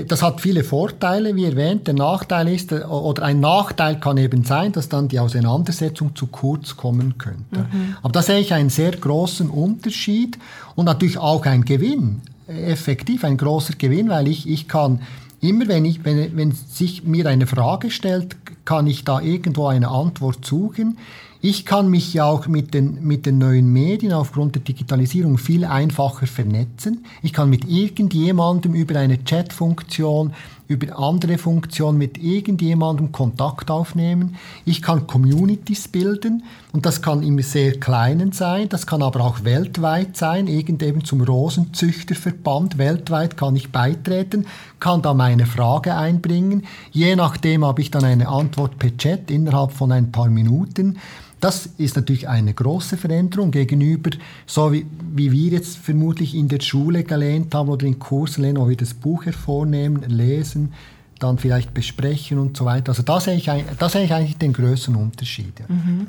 das 0.09 0.23
hat 0.23 0.40
viele 0.40 0.64
Vorteile, 0.64 1.37
wie 1.37 1.44
erwähnt. 1.44 1.87
Der 1.87 1.94
Nachteil 1.94 2.49
ist, 2.49 2.73
oder 2.73 3.23
ein 3.23 3.38
Nachteil 3.38 4.00
kann 4.00 4.16
eben 4.16 4.42
sein, 4.42 4.73
dass 4.73 4.88
dann 4.88 5.06
die 5.06 5.21
Auseinandersetzung 5.21 6.16
zu 6.16 6.26
kurz 6.26 6.76
kommen 6.76 7.18
könnte. 7.18 7.61
Mhm. 7.73 7.97
Aber 8.02 8.12
da 8.12 8.21
sehe 8.21 8.40
ich 8.40 8.52
einen 8.52 8.71
sehr 8.71 8.90
großen 8.90 9.49
Unterschied 9.49 10.38
und 10.75 10.87
natürlich 10.87 11.18
auch 11.18 11.47
einen 11.47 11.64
Gewinn, 11.64 12.23
effektiv 12.49 13.23
ein 13.25 13.37
großer 13.37 13.75
Gewinn, 13.75 14.09
weil 14.09 14.26
ich, 14.26 14.49
ich 14.49 14.66
kann 14.66 15.00
immer, 15.40 15.68
wenn, 15.68 15.85
ich, 15.85 16.04
wenn, 16.04 16.37
wenn 16.37 16.52
sich 16.52 17.04
mir 17.04 17.26
eine 17.26 17.47
Frage 17.47 17.90
stellt, 17.90 18.41
kann 18.64 18.87
ich 18.87 19.04
da 19.04 19.21
irgendwo 19.21 19.66
eine 19.66 19.88
Antwort 19.88 20.45
suchen. 20.45 20.99
Ich 21.45 21.66
kann 21.66 21.88
mich 21.88 22.14
ja 22.14 22.25
auch 22.25 22.47
mit 22.47 22.73
den, 22.73 23.04
mit 23.04 23.26
den 23.26 23.38
neuen 23.38 23.73
Medien 23.73 24.12
aufgrund 24.12 24.54
der 24.54 24.62
Digitalisierung 24.62 25.38
viel 25.38 25.64
einfacher 25.64 26.28
vernetzen. 26.28 27.04
Ich 27.21 27.33
kann 27.33 27.50
mit 27.50 27.69
irgendjemandem 27.69 28.75
über 28.75 28.97
eine 29.00 29.19
Chatfunktion 29.19 30.35
über 30.72 30.98
andere 30.98 31.38
Funktionen 31.38 31.98
mit 31.98 32.18
irgendjemandem 32.18 33.12
Kontakt 33.12 33.70
aufnehmen. 33.70 34.36
Ich 34.64 34.82
kann 34.82 35.06
Communities 35.06 35.88
bilden 35.88 36.44
und 36.72 36.86
das 36.86 37.02
kann 37.02 37.22
im 37.22 37.38
sehr 37.40 37.78
kleinen 37.78 38.32
sein, 38.32 38.68
das 38.68 38.86
kann 38.86 39.02
aber 39.02 39.20
auch 39.20 39.44
weltweit 39.44 40.16
sein, 40.16 40.46
irgend 40.46 40.82
eben 40.82 41.04
zum 41.04 41.20
Rosenzüchterverband 41.20 42.78
weltweit 42.78 43.36
kann 43.36 43.54
ich 43.54 43.70
beitreten, 43.70 44.46
kann 44.80 45.02
da 45.02 45.14
meine 45.14 45.46
Frage 45.46 45.94
einbringen. 45.94 46.64
Je 46.90 47.14
nachdem 47.14 47.64
habe 47.64 47.82
ich 47.82 47.90
dann 47.90 48.04
eine 48.04 48.28
Antwort 48.28 48.78
per 48.78 48.96
Chat 48.96 49.30
innerhalb 49.30 49.72
von 49.72 49.92
ein 49.92 50.10
paar 50.10 50.28
Minuten. 50.28 50.98
Das 51.42 51.66
ist 51.76 51.96
natürlich 51.96 52.28
eine 52.28 52.54
große 52.54 52.96
Veränderung 52.96 53.50
gegenüber, 53.50 54.11
so 54.46 54.72
wie, 54.72 54.87
wie 55.12 55.32
wir 55.32 55.50
jetzt 55.50 55.76
vermutlich 55.76 56.37
in 56.37 56.46
der 56.46 56.61
Schule 56.61 57.02
gelernt 57.02 57.52
haben 57.52 57.68
oder 57.68 57.84
in 57.84 57.99
Kursen 57.99 58.42
lernen, 58.42 58.58
wo 58.58 58.68
wir 58.68 58.76
das 58.76 58.94
Buch 58.94 59.26
hervornehmen, 59.26 60.04
lesen, 60.06 60.72
dann 61.18 61.38
vielleicht 61.38 61.75
besprechen 61.75 62.38
und 62.38 62.56
so 62.56 62.64
weiter. 62.64 62.90
Also 62.90 63.02
da 63.02 63.18
sehe 63.18 63.34
ich, 63.34 63.50
da 63.76 63.88
sehe 63.88 64.04
ich 64.04 64.14
eigentlich 64.14 64.38
den 64.38 64.52
größten 64.52 64.94
Unterschied. 64.94 65.58
Ja. 65.58 65.66
Mhm. 65.66 66.06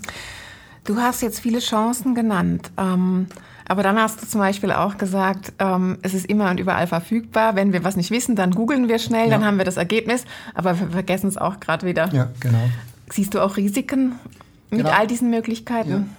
Du 0.84 0.98
hast 0.98 1.24
jetzt 1.24 1.40
viele 1.40 1.60
Chancen 1.60 2.13
genannt. 2.13 2.70
Ähm 2.78 3.25
aber 3.68 3.82
dann 3.82 3.98
hast 3.98 4.22
du 4.22 4.28
zum 4.28 4.40
Beispiel 4.40 4.72
auch 4.72 5.00
gesagt, 5.00 5.54
ähm, 5.58 5.98
es 6.04 6.13
ist 6.13 6.25
immer 6.28 6.52
und 6.52 6.60
überall 6.60 6.86
verfügbar. 6.86 7.56
Wenn 7.56 7.74
wir 7.74 7.84
was 7.84 7.96
nicht 7.96 8.12
wissen, 8.12 8.36
dann 8.36 8.52
googeln 8.52 8.88
wir 8.88 9.00
schnell, 9.00 9.30
ja. 9.30 9.32
dann 9.32 9.46
haben 9.46 9.58
wir 9.58 9.66
das 9.66 9.78
Ergebnis. 9.78 10.25
Aber 10.54 10.80
wir 10.80 10.90
vergessen 10.90 11.28
es 11.28 11.38
auch 11.38 11.60
gerade 11.60 11.88
wieder. 11.88 12.13
Ja, 12.13 12.30
genau. 12.40 12.70
Siehst 13.10 13.34
du 13.34 13.40
auch 13.40 13.58
Risiken 13.58 14.20
mit 14.77 14.86
genau. 14.86 14.98
all 14.98 15.08
diesen 15.08 15.30
Möglichkeiten. 15.30 16.10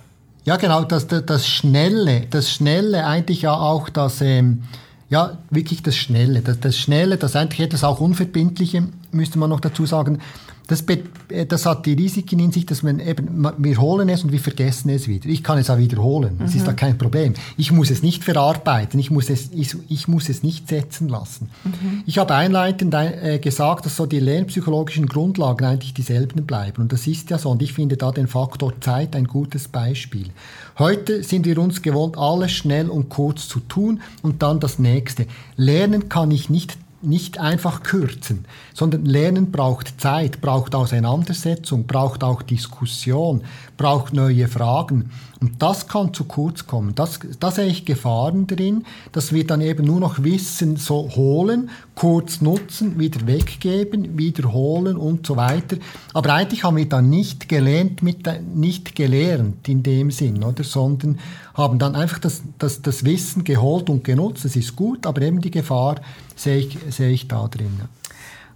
Ja, 0.45 0.55
ja 0.55 0.57
genau, 0.57 0.85
das, 0.85 1.07
das, 1.07 1.27
das, 1.27 1.47
Schnelle, 1.47 2.27
das 2.31 2.51
Schnelle 2.51 3.07
eigentlich 3.07 3.43
ja 3.43 3.55
auch 3.55 3.89
das, 3.89 4.21
ähm, 4.21 4.63
ja, 5.11 5.39
wirklich 5.51 5.83
das 5.83 5.97
Schnelle, 5.97 6.41
das, 6.41 6.61
das 6.61 6.77
Schnelle, 6.77 7.17
das 7.17 7.37
eigentlich 7.37 7.61
etwas 7.61 7.85
auch 7.85 8.01
Unverbindliche, 8.01 8.89
müsste 9.13 9.39
man 9.39 9.51
noch 9.51 9.61
dazu 9.61 9.87
sagen, 9.87 10.21
das, 10.67 10.85
äh, 11.29 11.47
das 11.47 11.67
hat 11.67 11.85
die 11.87 11.93
Risiken 11.93 12.39
in 12.39 12.53
sich, 12.53 12.67
dass 12.67 12.83
man 12.83 13.01
eben, 13.01 13.47
wir 13.59 13.79
holen 13.79 14.09
es 14.09 14.25
und 14.25 14.33
wir 14.33 14.41
vergessen 14.41 14.89
es 14.91 15.09
wieder. 15.09 15.29
Ich 15.29 15.43
kann 15.43 15.59
es 15.59 15.69
auch 15.71 15.79
wiederholen, 15.79 16.37
das 16.39 16.53
mhm. 16.53 16.59
ist 16.59 16.67
da 16.67 16.73
kein 16.73 16.97
Problem. 16.97 17.35
Ich 17.57 17.73
muss 17.73 17.91
es 17.91 18.03
nicht 18.03 18.25
verarbeiten, 18.25 18.99
ich 18.99 19.11
muss 19.11 19.31
es, 19.31 19.51
ich, 19.53 19.77
ich 19.89 20.09
muss 20.09 20.29
es 20.29 20.43
nicht 20.43 20.69
setzen 20.69 21.09
lassen. 21.09 21.51
Mhm. 21.65 22.03
Ich 22.07 22.19
habe 22.19 22.35
einleitend 22.35 22.95
äh, 22.95 23.39
gesagt, 23.39 23.87
dass 23.87 23.97
so 23.97 24.07
die 24.07 24.21
lernpsychologischen 24.21 25.07
Grundlagen 25.07 25.67
eigentlich 25.67 25.95
dieselben 25.95 26.47
bleiben. 26.47 26.83
Und 26.83 26.93
das 26.93 27.07
ist 27.07 27.31
ja 27.31 27.39
so. 27.39 27.51
Und 27.51 27.63
ich 27.63 27.73
finde 27.73 27.97
da 27.97 28.11
den 28.11 28.27
Faktor 28.27 28.81
Zeit 28.81 29.15
ein 29.17 29.27
gutes 29.27 29.69
Beispiel. 29.69 30.29
Heute 30.79 31.23
sind 31.23 31.47
wir 31.47 31.59
uns 31.59 31.83
gewohnt, 31.83 32.19
alles 32.19 32.53
schnell 32.53 32.89
und 32.89 33.09
kurz 33.09 33.49
zu 33.49 33.61
tun 33.61 34.01
und 34.23 34.43
dann 34.43 34.61
das 34.61 34.79
nächste. 34.79 35.27
Lernen 35.57 36.09
kann 36.09 36.31
ich 36.31 36.51
nicht 36.51 36.77
nicht 37.05 37.39
einfach 37.39 37.83
kürzen, 37.83 38.45
sondern 38.73 39.05
Lernen 39.05 39.51
braucht 39.51 40.01
Zeit, 40.01 40.41
braucht 40.41 40.75
Auseinandersetzung, 40.75 41.87
braucht 41.87 42.25
auch 42.25 42.43
Diskussion, 42.43 43.43
braucht 43.77 44.13
neue 44.13 44.49
Fragen. 44.49 45.11
Und 45.41 45.63
das 45.63 45.89
kann 45.89 46.15
zu 46.15 46.25
kurz 46.25 46.67
kommen. 46.67 46.95
Das, 46.95 47.21
da 47.39 47.51
sehe 47.51 47.67
ich 47.67 47.85
Gefahren 47.85 48.47
drin, 48.47 48.87
dass 49.13 49.33
wir 49.33 49.47
dann 49.47 49.61
eben 49.61 49.85
nur 49.85 50.01
noch 50.01 50.23
Wissen 50.23 50.77
so 50.77 51.11
holen, 51.17 51.69
kurz 51.95 52.41
nutzen, 52.41 52.99
wieder 52.99 53.27
weggeben, 53.27 54.17
wiederholen 54.17 54.97
und 54.97 55.27
so 55.27 55.37
weiter. 55.37 55.77
Aber 56.15 56.33
eigentlich 56.33 56.65
haben 56.65 56.79
wir 56.79 56.89
dann 56.89 57.11
nicht 57.11 57.49
gelernt, 57.49 58.03
mit, 58.03 58.27
nicht 58.55 58.95
gelernt 58.95 59.69
in 59.69 59.83
dem 59.83 60.11
Sinn, 60.11 60.43
oder? 60.43 60.65
sondern 60.65 61.19
haben 61.53 61.79
dann 61.79 61.95
einfach 61.95 62.19
das, 62.19 62.43
das, 62.59 62.81
das 62.81 63.05
Wissen 63.05 63.45
geholt 63.45 63.91
und 63.91 64.03
genutzt. 64.03 64.45
Das 64.45 64.57
ist 64.57 64.75
gut, 64.75 65.07
aber 65.07 65.23
eben 65.23 65.41
die 65.41 65.51
Gefahr 65.51 65.97
sehe 66.37 66.59
ich, 66.59 66.79
sehe 66.91 67.11
ich 67.11 67.29
da 67.29 67.47
drin. 67.49 67.81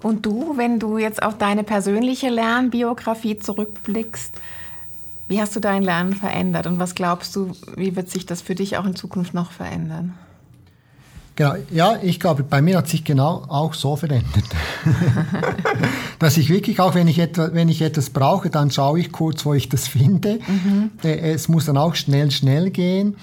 Und 0.02 0.26
du, 0.26 0.56
wenn 0.56 0.78
du 0.78 0.98
jetzt 0.98 1.22
auf 1.22 1.38
deine 1.38 1.64
persönliche 1.64 2.28
Lernbiografie 2.28 3.38
zurückblickst, 3.38 4.34
wie 5.26 5.40
hast 5.40 5.54
du 5.56 5.60
dein 5.60 5.82
Lernen 5.82 6.14
verändert 6.14 6.66
und 6.66 6.78
was 6.78 6.94
glaubst 6.94 7.36
du, 7.36 7.52
wie 7.76 7.96
wird 7.96 8.08
sich 8.08 8.24
das 8.24 8.40
für 8.40 8.54
dich 8.54 8.78
auch 8.78 8.86
in 8.86 8.96
Zukunft 8.96 9.34
noch 9.34 9.50
verändern? 9.50 10.14
Genau, 11.36 11.54
ja, 11.70 11.96
ich 12.02 12.18
glaube, 12.18 12.42
bei 12.42 12.60
mir 12.60 12.78
hat 12.78 12.88
sich 12.88 13.04
genau 13.04 13.44
auch 13.46 13.74
so 13.74 13.94
verändert. 13.94 14.44
Dass 16.18 16.36
ich 16.36 16.48
wirklich 16.48 16.80
auch, 16.80 16.96
wenn 16.96 17.06
ich, 17.06 17.20
etwa, 17.20 17.50
wenn 17.52 17.68
ich 17.68 17.80
etwas 17.80 18.10
brauche, 18.10 18.50
dann 18.50 18.72
schaue 18.72 18.98
ich 18.98 19.12
kurz, 19.12 19.46
wo 19.46 19.54
ich 19.54 19.68
das 19.68 19.86
finde. 19.86 20.40
Mhm. 20.48 20.90
Äh, 21.04 21.34
es 21.34 21.48
muss 21.48 21.66
dann 21.66 21.76
auch 21.76 21.94
schnell, 21.94 22.32
schnell 22.32 22.70
gehen. 22.70 23.16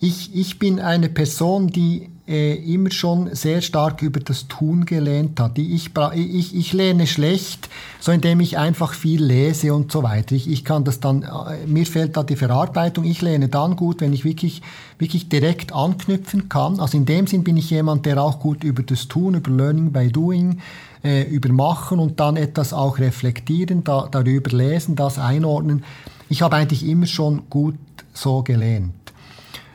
Ich, 0.00 0.34
ich 0.34 0.58
bin 0.58 0.80
eine 0.80 1.08
Person, 1.08 1.68
die 1.68 2.10
äh, 2.28 2.54
immer 2.54 2.90
schon 2.90 3.34
sehr 3.34 3.60
stark 3.62 4.00
über 4.00 4.20
das 4.20 4.46
Tun 4.46 4.86
gelernt 4.86 5.40
hat. 5.40 5.58
Ich, 5.58 5.90
ich, 6.14 6.56
ich 6.56 6.72
lerne 6.72 7.06
schlecht, 7.06 7.68
so 7.98 8.12
indem 8.12 8.40
ich 8.40 8.58
einfach 8.58 8.94
viel 8.94 9.22
lese 9.22 9.74
und 9.74 9.90
so 9.90 10.02
weiter. 10.02 10.34
Ich, 10.34 10.48
ich 10.48 10.64
kann 10.64 10.84
das 10.84 11.00
dann, 11.00 11.22
äh, 11.22 11.66
mir 11.66 11.84
fehlt 11.84 12.16
da 12.16 12.22
die 12.22 12.36
Verarbeitung. 12.36 13.04
Ich 13.04 13.22
lerne 13.22 13.48
dann 13.48 13.74
gut, 13.74 14.00
wenn 14.00 14.12
ich 14.12 14.24
wirklich, 14.24 14.62
wirklich 14.98 15.28
direkt 15.28 15.72
anknüpfen 15.72 16.48
kann. 16.48 16.78
Also 16.78 16.96
in 16.96 17.06
dem 17.06 17.26
Sinn 17.26 17.42
bin 17.42 17.56
ich 17.56 17.70
jemand, 17.70 18.06
der 18.06 18.22
auch 18.22 18.38
gut 18.38 18.62
über 18.62 18.82
das 18.82 19.08
Tun, 19.08 19.34
über 19.34 19.50
Learning 19.50 19.90
by 19.90 20.12
Doing, 20.12 20.60
äh, 21.02 21.22
über 21.24 21.52
Machen 21.52 21.98
und 21.98 22.20
dann 22.20 22.36
etwas 22.36 22.72
auch 22.72 22.98
reflektieren, 22.98 23.82
da, 23.82 24.08
darüber 24.08 24.56
lesen, 24.56 24.94
das 24.94 25.18
einordnen. 25.18 25.84
Ich 26.28 26.42
habe 26.42 26.56
eigentlich 26.56 26.86
immer 26.86 27.06
schon 27.06 27.50
gut 27.50 27.74
so 28.14 28.42
gelernt. 28.42 29.01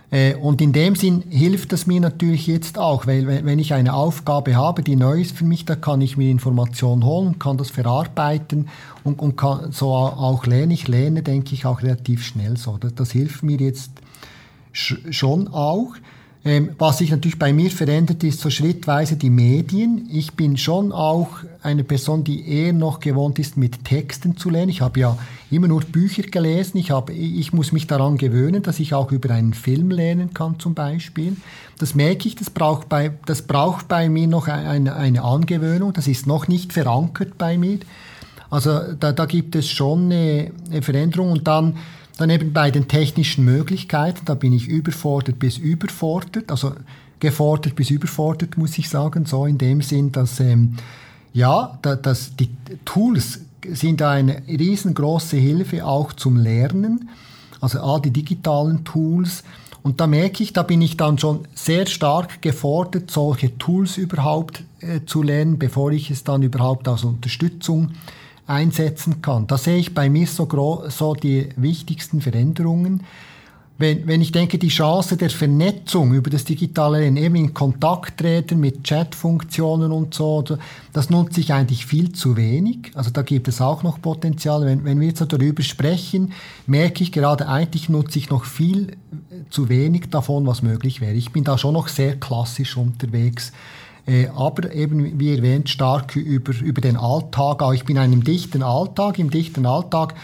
Äh, 0.10 0.36
und 0.36 0.62
in 0.62 0.72
dem 0.72 0.96
Sinn 0.96 1.24
hilft 1.30 1.74
das 1.74 1.86
mir 1.86 2.00
natürlich 2.00 2.48
jetzt 2.48 2.78
auch, 2.78 3.08
weil 3.08 3.28
wenn 3.28 3.60
ich 3.60 3.74
eine 3.74 3.94
Aufgabe 3.94 4.56
habe, 4.56 4.82
die 4.82 4.96
neu 4.96 5.20
ist 5.22 5.36
für 5.36 5.44
mich, 5.44 5.66
da 5.66 5.76
kann 5.76 6.00
ich 6.00 6.16
mir 6.16 6.32
Informationen 6.32 7.04
holen, 7.04 7.40
kann 7.40 7.58
das 7.58 7.70
verarbeiten 7.70 8.70
und, 9.04 9.20
und 9.20 9.36
kann 9.36 9.72
so 9.72 9.94
auch 9.94 10.46
lernen. 10.46 10.72
Ich 10.72 10.88
lerne, 10.88 11.24
denke 11.24 11.54
ich, 11.54 11.66
auch 11.66 11.82
relativ 11.82 12.26
schnell 12.26 12.58
so. 12.58 12.78
Das, 12.78 12.96
das 12.96 13.12
hilft 13.12 13.44
mir 13.44 13.58
jetzt 13.58 13.92
schon 14.72 15.48
auch. 15.50 15.94
Ähm, 16.48 16.70
was 16.77 17.00
sich 17.00 17.12
natürlich 17.12 17.38
bei 17.38 17.51
mir 17.51 17.70
verändert, 17.70 18.24
ist 18.24 18.39
so 18.39 18.50
schrittweise 18.50 19.18
die 19.18 19.30
Medien. 19.30 20.08
Ich 20.10 20.32
bin 20.32 20.56
schon 20.56 20.94
auch 20.94 21.27
eine 21.62 21.84
Person, 21.84 22.24
die 22.24 22.48
eher 22.48 22.72
noch 22.72 23.01
gewohnt 23.01 23.38
ist, 23.38 23.58
mit 23.58 23.84
Texten 23.84 24.38
zu 24.38 24.50
lernen. 24.50 24.70
Ich 24.70 24.80
habe 24.80 24.98
ja 24.98 25.18
immer 25.51 25.68
nur 25.68 25.82
Bücher 25.82 26.24
gelesen. 26.24 26.77
Ich, 26.77 26.92
habe, 26.92 27.12
ich 27.12 27.51
muss 27.51 27.74
mich 27.74 27.86
daran 27.86 28.18
gewöhnen, 28.18 28.63
dass 28.63 28.80
ich 28.80 28.94
auch 28.94 29.12
über 29.12 29.32
einen 29.32 29.54
Film 29.54 29.92
lernen 29.92 30.34
kann 30.34 30.58
zum 30.58 30.74
Beispiel. 30.74 31.36
Das 31.80 31.96
merke 31.96 32.30
ich, 32.30 32.36
das 32.36 32.50
braucht 32.50 32.88
bei, 32.88 33.12
das 33.25 33.42
braucht 33.42 33.89
bei 33.89 34.08
mir 34.08 34.30
noch 34.30 34.48
eine, 34.48 34.96
eine 34.96 35.24
Angewöhnung. 35.24 35.92
Das 35.92 36.08
ist 36.08 36.27
noch 36.27 36.48
nicht 36.48 36.72
verankert 36.72 37.38
bei 37.38 37.58
mir. 37.58 37.80
Also 38.50 38.94
da, 38.98 39.12
da 39.12 39.25
gibt 39.25 39.54
es 39.58 39.70
schon 39.70 40.06
eine, 40.06 40.51
eine 40.72 40.82
Veränderung 40.82 41.34
und 41.34 41.46
dann 41.46 41.75
dann 42.18 42.30
eben 42.30 42.54
bei 42.54 42.72
den 42.72 42.88
technischen 42.88 43.46
Möglichkeiten, 43.46 44.26
da 44.26 44.34
bin 44.34 44.54
ich 44.54 44.68
überfordert 44.68 45.40
bis 45.40 45.58
überfordert, 45.58 46.50
also 46.52 46.74
gefordert 47.20 47.76
bis 47.76 47.90
überfordert, 47.90 48.58
muss 48.58 48.78
ich 48.78 48.90
sagen, 48.90 49.26
so 49.26 49.46
in 49.46 49.58
dem 49.58 49.82
Sinn, 49.82 50.12
dass 50.12 50.40
ähm, 50.40 50.76
ja, 51.34 51.78
da, 51.82 51.96
dass 51.96 52.36
die 52.36 52.50
Tools 52.86 53.42
sind 53.68 54.02
eine 54.02 54.42
riesengroße 54.48 55.38
Hilfe 55.38 55.86
auch 55.86 56.14
zum 56.14 56.38
Lernen, 56.38 57.10
also 57.60 57.80
all 57.80 58.02
die 58.02 58.12
digitalen 58.12 58.84
Tools. 58.84 59.44
Und 59.84 60.00
da 60.00 60.08
merke 60.08 60.44
ich, 60.44 60.54
da 60.54 60.64
bin 60.64 60.82
ich 60.82 60.98
dann 60.98 61.18
schon 61.18 61.42
sehr 61.54 61.86
stark 61.86 62.42
gefordert, 62.42 63.12
solche 63.12 63.58
Tools 63.58 63.98
überhaupt 63.98 64.64
äh, 64.80 65.02
zu 65.06 65.24
lernen, 65.24 65.60
bevor 65.60 65.92
ich 65.92 66.12
es 66.12 66.24
dann 66.24 66.44
überhaupt 66.44 66.88
als 66.88 67.04
Unterstützung 67.04 67.92
einsetzen 68.48 69.22
kann. 69.22 69.46
Da 69.48 69.58
sehe 69.58 69.77
ich 69.77 69.94
bei 69.94 70.10
mir 70.10 70.25
so, 70.25 70.48
so 70.89 71.13
die 71.13 71.50
wichtigsten 71.56 72.22
Veränderungen 72.22 73.04
wenn, 73.80 74.08
wenn 74.08 74.22
ich 74.22 74.32
denke, 74.32 74.58
die 74.58 74.70
Chance 74.70 75.18
der 75.18 75.30
Vernetzung 75.30 76.13
über 76.13 76.32
das 76.32 76.46
digitale 76.46 77.00
Lernen, 77.00 77.18
eben 77.18 77.36
in 77.36 77.54
Kontakt 77.54 78.20
treten 78.20 78.60
mit 78.60 78.84
Chatfunktionen 78.84 79.92
und 79.92 80.16
so, 80.16 80.44
das 80.94 81.12
nutze 81.12 81.42
ich 81.42 81.54
eigentlich 81.54 81.86
viel 81.86 82.12
zu 82.12 82.36
wenig. 82.38 82.92
Also 82.96 83.12
da 83.12 83.22
gibt 83.22 83.48
es 83.48 83.62
auch 83.62 83.84
noch 83.84 84.01
Potenzial. 84.01 84.66
Wenn, 84.66 84.84
wenn 84.84 85.00
wir 85.00 85.08
jetzt 85.08 85.22
darüber 85.22 85.62
sprechen, 85.62 86.34
merke 86.66 87.04
ich 87.04 87.12
gerade, 87.12 87.48
eigentlich 87.48 87.88
nutze 87.88 88.18
ich 88.18 88.32
noch 88.32 88.46
viel 88.46 88.89
äh, 88.89 88.96
zu 89.51 89.70
wenig 89.70 90.10
davon, 90.10 90.48
was 90.48 90.63
möglich 90.63 91.00
wäre. 91.00 91.13
Ich 91.13 91.32
bin 91.32 91.44
da 91.44 91.60
schon 91.60 91.74
noch 91.74 91.88
sehr 91.88 92.20
klassisch 92.20 92.77
unterwegs. 92.77 93.51
Äh, 94.08 94.28
aber 94.30 94.74
eben, 94.74 95.20
wie 95.20 95.36
erwähnt, 95.36 95.70
stark 95.70 96.16
über, 96.16 96.54
über 96.62 96.82
den 96.82 96.98
Alltag. 96.98 97.62
Auch 97.62 97.74
ich 97.74 97.86
bin 97.86 97.98
in 97.98 98.02
einem 98.02 98.24
dichten 98.24 98.64
Alltag. 98.64 99.20
Im 99.20 99.30
dichten 99.30 99.66
Alltag 99.66 100.16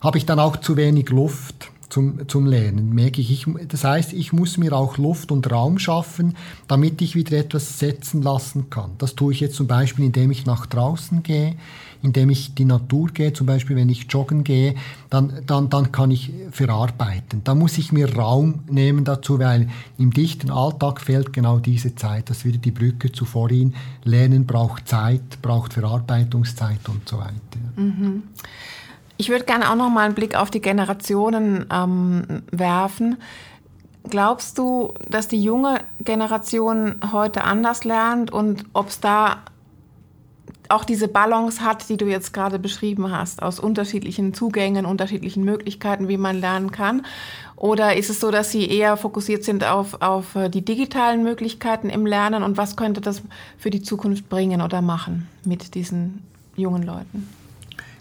habe 0.00 0.18
ich 0.18 0.26
dann 0.26 0.40
auch 0.40 0.56
zu 0.56 0.76
wenig 0.76 1.10
Luft 1.10 1.70
zum, 1.88 2.28
zum 2.28 2.46
Lernen, 2.46 2.94
merke 2.94 3.20
ich. 3.20 3.30
ich. 3.30 3.46
Das 3.68 3.84
heißt, 3.84 4.12
ich 4.12 4.32
muss 4.32 4.56
mir 4.56 4.72
auch 4.72 4.98
Luft 4.98 5.30
und 5.30 5.50
Raum 5.50 5.78
schaffen, 5.78 6.36
damit 6.66 7.00
ich 7.02 7.14
wieder 7.14 7.38
etwas 7.38 7.78
setzen 7.78 8.22
lassen 8.22 8.70
kann. 8.70 8.92
Das 8.98 9.14
tue 9.14 9.32
ich 9.32 9.40
jetzt 9.40 9.56
zum 9.56 9.66
Beispiel, 9.66 10.06
indem 10.06 10.30
ich 10.30 10.46
nach 10.46 10.66
draußen 10.66 11.22
gehe, 11.22 11.56
indem 12.06 12.30
ich 12.30 12.54
die 12.54 12.64
Natur 12.64 13.08
gehe, 13.08 13.32
zum 13.32 13.46
Beispiel 13.46 13.76
wenn 13.76 13.88
ich 13.88 14.06
joggen 14.08 14.44
gehe, 14.44 14.74
dann, 15.10 15.42
dann, 15.46 15.68
dann 15.68 15.92
kann 15.92 16.10
ich 16.10 16.32
verarbeiten. 16.52 17.42
Da 17.44 17.54
muss 17.54 17.76
ich 17.78 17.92
mir 17.92 18.14
Raum 18.16 18.60
nehmen 18.68 19.04
dazu, 19.04 19.38
weil 19.38 19.68
im 19.98 20.12
dichten 20.12 20.50
Alltag 20.50 21.00
fehlt 21.00 21.32
genau 21.32 21.58
diese 21.58 21.94
Zeit. 21.96 22.30
Das 22.30 22.44
wieder 22.44 22.58
die 22.58 22.70
Brücke 22.70 23.10
zu 23.12 23.24
vorhin. 23.24 23.74
Lernen 24.04 24.46
braucht 24.46 24.88
Zeit, 24.88 25.42
braucht 25.42 25.74
Verarbeitungszeit 25.74 26.88
und 26.88 27.08
so 27.08 27.18
weiter. 27.18 27.34
Mhm. 27.76 28.22
Ich 29.18 29.28
würde 29.28 29.44
gerne 29.44 29.70
auch 29.70 29.76
noch 29.76 29.90
mal 29.90 30.04
einen 30.04 30.14
Blick 30.14 30.36
auf 30.36 30.50
die 30.50 30.60
Generationen 30.60 31.66
ähm, 31.72 32.42
werfen. 32.52 33.16
Glaubst 34.08 34.58
du, 34.58 34.94
dass 35.08 35.26
die 35.26 35.42
junge 35.42 35.80
Generation 36.00 37.00
heute 37.12 37.42
anders 37.42 37.82
lernt 37.82 38.30
und 38.30 38.64
ob 38.72 38.88
es 38.90 39.00
da 39.00 39.38
auch 40.70 40.84
diese 40.84 41.08
Balance 41.08 41.62
hat, 41.62 41.88
die 41.88 41.96
du 41.96 42.06
jetzt 42.06 42.32
gerade 42.32 42.58
beschrieben 42.58 43.10
hast, 43.10 43.42
aus 43.42 43.60
unterschiedlichen 43.60 44.34
Zugängen, 44.34 44.86
unterschiedlichen 44.86 45.44
Möglichkeiten, 45.44 46.08
wie 46.08 46.16
man 46.16 46.40
lernen 46.40 46.70
kann? 46.70 47.04
Oder 47.56 47.96
ist 47.96 48.10
es 48.10 48.20
so, 48.20 48.30
dass 48.30 48.50
sie 48.50 48.68
eher 48.68 48.96
fokussiert 48.96 49.42
sind 49.44 49.64
auf, 49.64 50.02
auf 50.02 50.34
äh, 50.36 50.48
die 50.50 50.64
digitalen 50.64 51.22
Möglichkeiten 51.22 51.88
im 51.88 52.04
Lernen 52.04 52.42
und 52.42 52.56
was 52.56 52.76
könnte 52.76 53.00
das 53.00 53.22
für 53.58 53.70
die 53.70 53.82
Zukunft 53.82 54.28
bringen 54.28 54.60
oder 54.60 54.82
machen 54.82 55.28
mit 55.44 55.74
diesen 55.74 56.22
jungen 56.54 56.82
Leuten? 56.82 57.26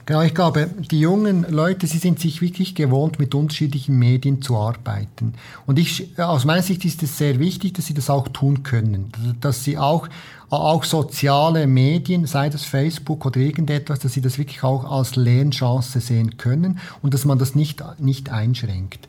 Genau, 0.07 0.21
ich 0.21 0.35
glaube, 0.35 0.69
die 0.91 0.99
jungen 0.99 1.47
Leute, 1.49 1.87
sie 1.87 1.97
sind 1.97 2.19
sich 2.19 2.39
wirklich 2.39 2.75
gewohnt, 2.75 3.17
mit 3.17 3.33
unterschiedlichen 3.33 3.97
Medien 3.97 4.39
zu 4.39 4.55
arbeiten. 4.55 5.33
Und 5.65 5.79
ich, 5.79 6.19
aus 6.19 6.45
meiner 6.45 6.61
Sicht 6.61 6.85
ist 6.85 7.01
es 7.01 7.17
sehr 7.17 7.39
wichtig, 7.39 7.73
dass 7.73 7.87
sie 7.87 7.95
das 7.95 8.11
auch 8.11 8.27
tun 8.27 8.61
können. 8.61 9.11
Dass 9.41 9.63
sie 9.63 9.79
auch, 9.79 10.07
auch 10.51 10.83
soziale 10.83 11.65
Medien, 11.65 12.27
sei 12.27 12.49
das 12.49 12.65
Facebook 12.65 13.25
oder 13.25 13.37
irgendetwas, 13.37 13.97
dass 13.97 14.13
sie 14.13 14.21
das 14.21 14.37
wirklich 14.37 14.63
auch 14.63 14.91
als 14.91 15.15
Lernchance 15.15 15.99
sehen 15.99 16.37
können 16.37 16.77
und 17.01 17.15
dass 17.15 17.25
man 17.25 17.39
das 17.39 17.55
nicht, 17.55 17.83
nicht 17.97 18.29
einschränkt. 18.29 19.07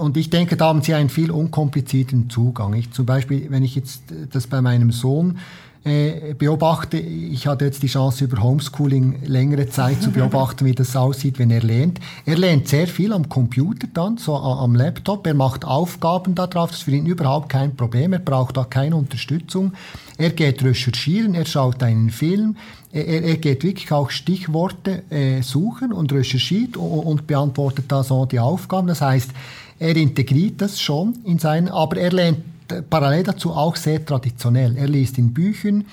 Und 0.00 0.16
ich 0.16 0.30
denke, 0.30 0.56
da 0.56 0.68
haben 0.68 0.80
sie 0.80 0.94
einen 0.94 1.10
viel 1.10 1.30
unkomplizierten 1.30 2.30
Zugang. 2.30 2.72
Ich, 2.72 2.92
zum 2.92 3.04
Beispiel, 3.04 3.50
wenn 3.50 3.62
ich 3.62 3.74
jetzt 3.74 4.04
das 4.32 4.46
bei 4.46 4.62
meinem 4.62 4.90
Sohn 4.90 5.38
beobachte, 5.82 6.98
ich 6.98 7.46
hatte 7.46 7.64
jetzt 7.64 7.82
die 7.82 7.86
Chance 7.86 8.24
über 8.24 8.42
Homeschooling 8.42 9.24
längere 9.24 9.66
Zeit 9.70 10.02
zu 10.02 10.10
beobachten, 10.10 10.66
wie 10.66 10.74
das 10.74 10.94
aussieht, 10.94 11.38
wenn 11.38 11.50
er 11.50 11.62
lernt. 11.62 12.00
Er 12.26 12.36
lernt 12.36 12.68
sehr 12.68 12.86
viel 12.86 13.14
am 13.14 13.30
Computer 13.30 13.88
dann, 13.92 14.18
so 14.18 14.36
am 14.36 14.74
Laptop. 14.74 15.26
Er 15.26 15.32
macht 15.32 15.64
Aufgaben 15.64 16.34
darauf, 16.34 16.70
das 16.70 16.80
ist 16.80 16.84
für 16.84 16.90
ihn 16.90 17.06
überhaupt 17.06 17.48
kein 17.48 17.76
Problem. 17.76 18.12
Er 18.12 18.18
braucht 18.18 18.58
da 18.58 18.64
keine 18.64 18.94
Unterstützung. 18.96 19.72
Er 20.18 20.30
geht 20.30 20.62
recherchieren, 20.62 21.34
er 21.34 21.46
schaut 21.46 21.82
einen 21.82 22.10
Film, 22.10 22.56
er, 22.92 23.06
er 23.06 23.36
geht 23.38 23.62
wirklich 23.62 23.90
auch 23.90 24.10
Stichworte 24.10 25.02
äh, 25.10 25.40
suchen 25.40 25.92
und 25.92 26.12
recherchiert 26.12 26.76
und, 26.76 27.00
und 27.00 27.26
beantwortet 27.26 27.86
da 27.88 28.02
so 28.02 28.26
die 28.26 28.38
Aufgaben. 28.38 28.88
Das 28.88 29.00
heißt, 29.00 29.30
er 29.78 29.96
integriert 29.96 30.60
das 30.60 30.78
schon 30.78 31.14
in 31.24 31.38
sein, 31.38 31.68
aber 31.68 31.96
er 31.96 32.12
lernt 32.12 32.40
parallel 32.88 33.24
dazu 33.24 33.52
auch 33.52 33.76
sehr 33.76 34.04
traditionell. 34.04 34.76
Er 34.76 34.88
liest 34.88 35.18
in 35.18 35.32
Büchern, 35.32 35.84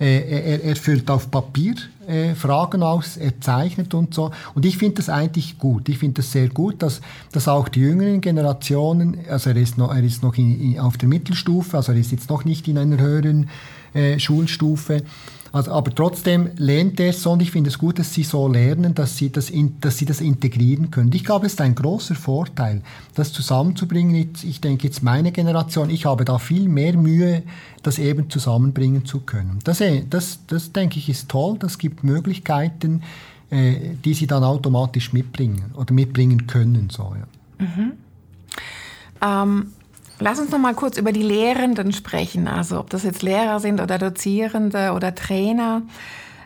äh, 0.00 0.20
er, 0.20 0.64
er, 0.64 0.76
füllt 0.76 1.10
auf 1.10 1.30
Papier 1.30 1.74
äh, 2.06 2.34
Fragen 2.34 2.82
aus, 2.82 3.16
er 3.16 3.40
zeichnet 3.40 3.94
und 3.94 4.14
so. 4.14 4.32
Und 4.54 4.66
ich 4.66 4.78
finde 4.78 4.96
das 4.96 5.08
eigentlich 5.08 5.58
gut. 5.58 5.88
Ich 5.88 5.98
finde 5.98 6.22
das 6.22 6.32
sehr 6.32 6.48
gut, 6.48 6.82
dass, 6.82 7.00
dass 7.30 7.46
auch 7.46 7.68
die 7.68 7.80
jüngeren 7.80 8.20
Generationen, 8.20 9.18
also 9.28 9.50
er 9.50 9.56
ist 9.56 9.78
noch, 9.78 9.94
er 9.94 10.02
ist 10.02 10.22
noch 10.22 10.36
in, 10.36 10.60
in, 10.60 10.80
auf 10.80 10.96
der 10.96 11.08
Mittelstufe, 11.08 11.76
also 11.76 11.92
er 11.92 11.98
ist 11.98 12.10
jetzt 12.10 12.30
noch 12.30 12.44
nicht 12.44 12.66
in 12.68 12.78
einer 12.78 12.98
höheren 12.98 13.48
äh, 13.94 14.18
Schulstufe, 14.18 15.02
also, 15.52 15.70
aber 15.72 15.94
trotzdem 15.94 16.50
lernt 16.56 16.98
er 16.98 17.10
es 17.10 17.22
so 17.22 17.32
und 17.32 17.42
ich 17.42 17.50
finde 17.50 17.68
es 17.68 17.78
gut, 17.78 17.98
dass 17.98 18.14
sie 18.14 18.22
so 18.22 18.48
lernen, 18.48 18.94
dass 18.94 19.18
sie 19.18 19.30
das, 19.30 19.50
in, 19.50 19.78
dass 19.80 19.98
sie 19.98 20.06
das 20.06 20.22
integrieren 20.22 20.90
können. 20.90 21.12
Ich 21.12 21.24
glaube, 21.24 21.44
es 21.44 21.52
ist 21.52 21.60
ein 21.60 21.74
großer 21.74 22.14
Vorteil, 22.14 22.80
das 23.14 23.32
zusammenzubringen. 23.34 24.30
Ich 24.42 24.62
denke 24.62 24.86
jetzt 24.86 25.02
meine 25.02 25.30
Generation, 25.30 25.90
ich 25.90 26.06
habe 26.06 26.24
da 26.24 26.38
viel 26.38 26.68
mehr 26.68 26.96
Mühe, 26.96 27.42
das 27.82 27.98
eben 27.98 28.30
zusammenbringen 28.30 29.04
zu 29.04 29.20
können. 29.20 29.58
Das, 29.64 29.82
äh, 29.82 30.04
das, 30.08 30.40
das 30.46 30.72
denke 30.72 30.98
ich 30.98 31.10
ist 31.10 31.28
toll, 31.28 31.56
das 31.58 31.76
gibt 31.76 32.02
Möglichkeiten, 32.02 33.02
äh, 33.50 33.94
die 34.02 34.14
sie 34.14 34.26
dann 34.26 34.44
automatisch 34.44 35.12
mitbringen 35.12 35.72
oder 35.74 35.92
mitbringen 35.92 36.46
können. 36.46 36.88
So, 36.90 37.14
ja. 37.14 37.66
Mhm. 37.66 37.92
Ähm, 39.20 39.66
Lass 40.22 40.38
uns 40.38 40.52
noch 40.52 40.58
mal 40.60 40.74
kurz 40.74 40.98
über 40.98 41.10
die 41.10 41.22
Lehrenden 41.22 41.92
sprechen, 41.92 42.46
also 42.46 42.78
ob 42.78 42.90
das 42.90 43.02
jetzt 43.02 43.22
Lehrer 43.22 43.58
sind 43.58 43.80
oder 43.80 43.98
Dozierende 43.98 44.92
oder 44.92 45.14
Trainer. 45.16 45.82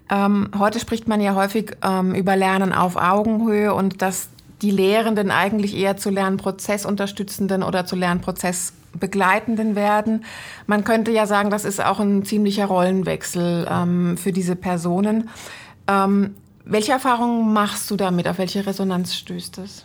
Ähm, 0.09 0.49
heute 0.59 0.81
spricht 0.81 1.09
man 1.09 1.21
ja 1.21 1.35
häufig 1.35 1.77
ähm, 1.83 2.15
über 2.15 2.37
Lernen 2.37 2.73
auf 2.73 2.97
Augenhöhe 2.97 3.75
und 3.75 4.01
dass 4.01 4.29
die 4.63 4.71
Lehrenden 4.71 5.31
eigentlich 5.31 5.77
eher 5.77 5.99
zu 5.99 6.09
Lernprozessunterstützenden 6.09 7.63
oder 7.63 7.85
zu 7.85 7.97
Lernprozessbegleitenden 7.97 9.75
werden. 9.77 10.25
Man 10.67 10.85
könnte 10.85 11.11
ja 11.11 11.27
sagen, 11.27 11.51
das 11.51 11.67
ist 11.67 11.85
auch 11.85 12.01
ein 12.01 12.25
ziemlicher 12.25 12.67
Rollenwechsel 12.67 13.69
ähm, 13.71 14.17
für 14.17 14.33
diese 14.33 14.57
Personen. 14.57 15.29
Ähm, 15.87 16.35
welche 16.65 16.93
Erfahrungen 16.93 17.53
machst 17.53 17.91
du 17.91 17.97
damit? 17.97 18.27
Auf 18.27 18.39
welche 18.39 18.67
Resonanz 18.67 19.15
stößt 19.15 19.59
das? 19.59 19.85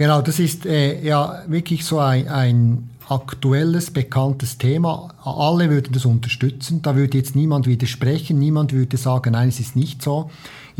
Genau, 0.00 0.22
das 0.22 0.38
ist 0.38 0.64
äh, 0.64 1.04
ja 1.04 1.42
wirklich 1.46 1.84
so 1.84 1.98
ein, 1.98 2.26
ein 2.26 2.88
aktuelles, 3.10 3.90
bekanntes 3.90 4.56
Thema. 4.56 5.12
Alle 5.22 5.68
würden 5.68 5.92
das 5.92 6.06
unterstützen. 6.06 6.80
Da 6.80 6.96
würde 6.96 7.18
jetzt 7.18 7.36
niemand 7.36 7.66
widersprechen. 7.66 8.38
Niemand 8.38 8.72
würde 8.72 8.96
sagen, 8.96 9.32
nein, 9.32 9.50
es 9.50 9.60
ist 9.60 9.76
nicht 9.76 10.00
so. 10.00 10.30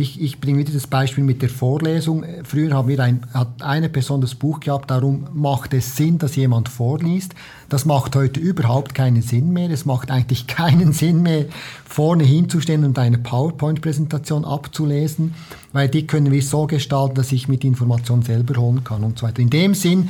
Ich, 0.01 0.19
ich 0.19 0.41
bringe 0.41 0.61
wieder 0.61 0.73
das 0.73 0.87
Beispiel 0.87 1.23
mit 1.23 1.43
der 1.43 1.51
Vorlesung. 1.51 2.25
Früher 2.45 2.73
haben 2.73 2.89
wir 2.89 3.01
ein, 3.01 3.21
hat 3.35 3.61
eine 3.61 3.91
Person 3.91 4.23
das 4.23 4.35
Buch 4.35 4.61
gehabt, 4.61 4.91
darum 4.91 5.27
macht 5.35 5.75
es 5.75 5.95
Sinn, 5.95 6.17
dass 6.17 6.37
jemand 6.37 6.71
vorliest. 6.71 7.35
Das 7.69 7.85
macht 7.85 8.17
heute 8.17 8.41
überhaupt 8.41 8.95
keinen 8.95 9.21
Sinn 9.21 9.53
mehr. 9.53 9.71
Es 9.71 9.85
macht 9.85 10.11
eigentlich 10.11 10.47
keinen 10.47 10.93
Sinn 10.95 11.21
mehr, 11.21 11.45
vorne 11.85 12.25
hinzustehen 12.25 12.85
und 12.85 12.99
eine 12.99 13.19
PowerPoint-Präsentation 13.19 14.47
abzulesen, 14.47 15.35
weil 15.75 15.91
die 15.91 16.07
können 16.07 16.33
wir 16.33 16.43
so 16.43 16.67
gestalten, 16.67 17.17
dass 17.17 17.31
ich 17.31 17.47
mit 17.47 17.63
Informationen 17.63 18.23
selber 18.23 18.59
holen 18.59 18.83
kann 18.83 19.05
und 19.05 19.19
so 19.19 19.27
weiter. 19.27 19.43
In 19.43 19.51
dem 19.51 19.75
Sinn 19.75 20.09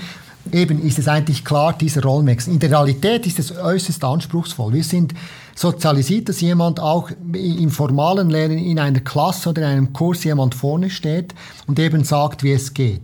eben 0.52 0.80
ist 0.82 1.00
es 1.00 1.08
eigentlich 1.08 1.44
klar, 1.44 1.76
dieser 1.76 2.02
Rollenwechsel. 2.02 2.52
In 2.52 2.60
der 2.60 2.70
Realität 2.70 3.26
ist 3.26 3.40
es 3.40 3.56
äußerst 3.56 4.04
anspruchsvoll. 4.04 4.72
Wir 4.72 4.84
sind 4.84 5.14
sozialisiert, 5.60 6.30
dass 6.30 6.40
jemand 6.40 6.80
auch 6.80 7.10
im 7.34 7.70
formalen 7.70 8.30
Lernen 8.30 8.56
in 8.56 8.78
einer 8.78 9.00
Klasse 9.00 9.50
oder 9.50 9.62
in 9.62 9.68
einem 9.68 9.92
Kurs 9.92 10.24
jemand 10.24 10.54
vorne 10.54 10.88
steht 10.88 11.34
und 11.66 11.78
eben 11.78 12.02
sagt, 12.02 12.42
wie 12.42 12.52
es 12.52 12.72
geht. 12.72 13.02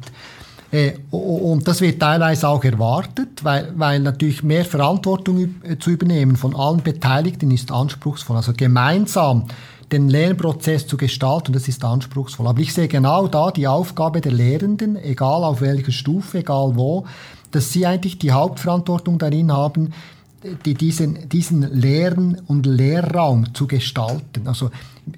Äh, 0.73 0.95
und 1.11 1.69
das 1.69 1.83
wird 1.83 2.01
teilweise 2.01 2.49
auch 2.49 2.65
erwartet, 2.65 3.45
weil, 3.45 3.73
weil 3.77 4.01
natürlich 4.01 4.43
mehr 4.43 4.65
Verantwortung 4.65 5.55
zu 5.79 5.91
übernehmen 5.91 6.37
von 6.37 6.57
allen 6.57 6.83
Beteiligten 6.83 7.51
ist 7.51 7.71
anspruchsvoll. 7.71 8.37
Also 8.37 8.55
gemeinsam 8.57 9.45
den 9.93 10.09
Lernprozess 10.09 10.87
zu 10.87 10.97
gestalten, 10.97 11.53
das 11.53 11.69
ist 11.69 11.85
anspruchsvoll. 11.85 12.47
Aber 12.47 12.61
ich 12.61 12.73
sehe 12.73 12.89
genau 12.89 13.29
da 13.29 13.51
die 13.51 13.69
Aufgabe 13.69 14.23
der 14.23 14.33
Lehrenden, 14.33 14.97
egal 14.97 15.45
auf 15.45 15.61
welcher 15.61 15.93
Stufe, 15.93 16.39
egal 16.39 16.73
wo, 16.75 17.05
dass 17.51 17.73
sie 17.73 17.87
eigentlich 17.87 18.19
die 18.19 18.33
Hauptverantwortung 18.33 19.19
darin 19.19 19.53
haben, 19.53 19.93
die, 20.65 20.75
diesen, 20.75 21.29
diesen 21.29 21.63
Lern- 21.63 22.41
und 22.47 22.67
Lehrraum 22.67 23.55
zu 23.55 23.67
gestalten. 23.67 24.47
Also, 24.47 24.71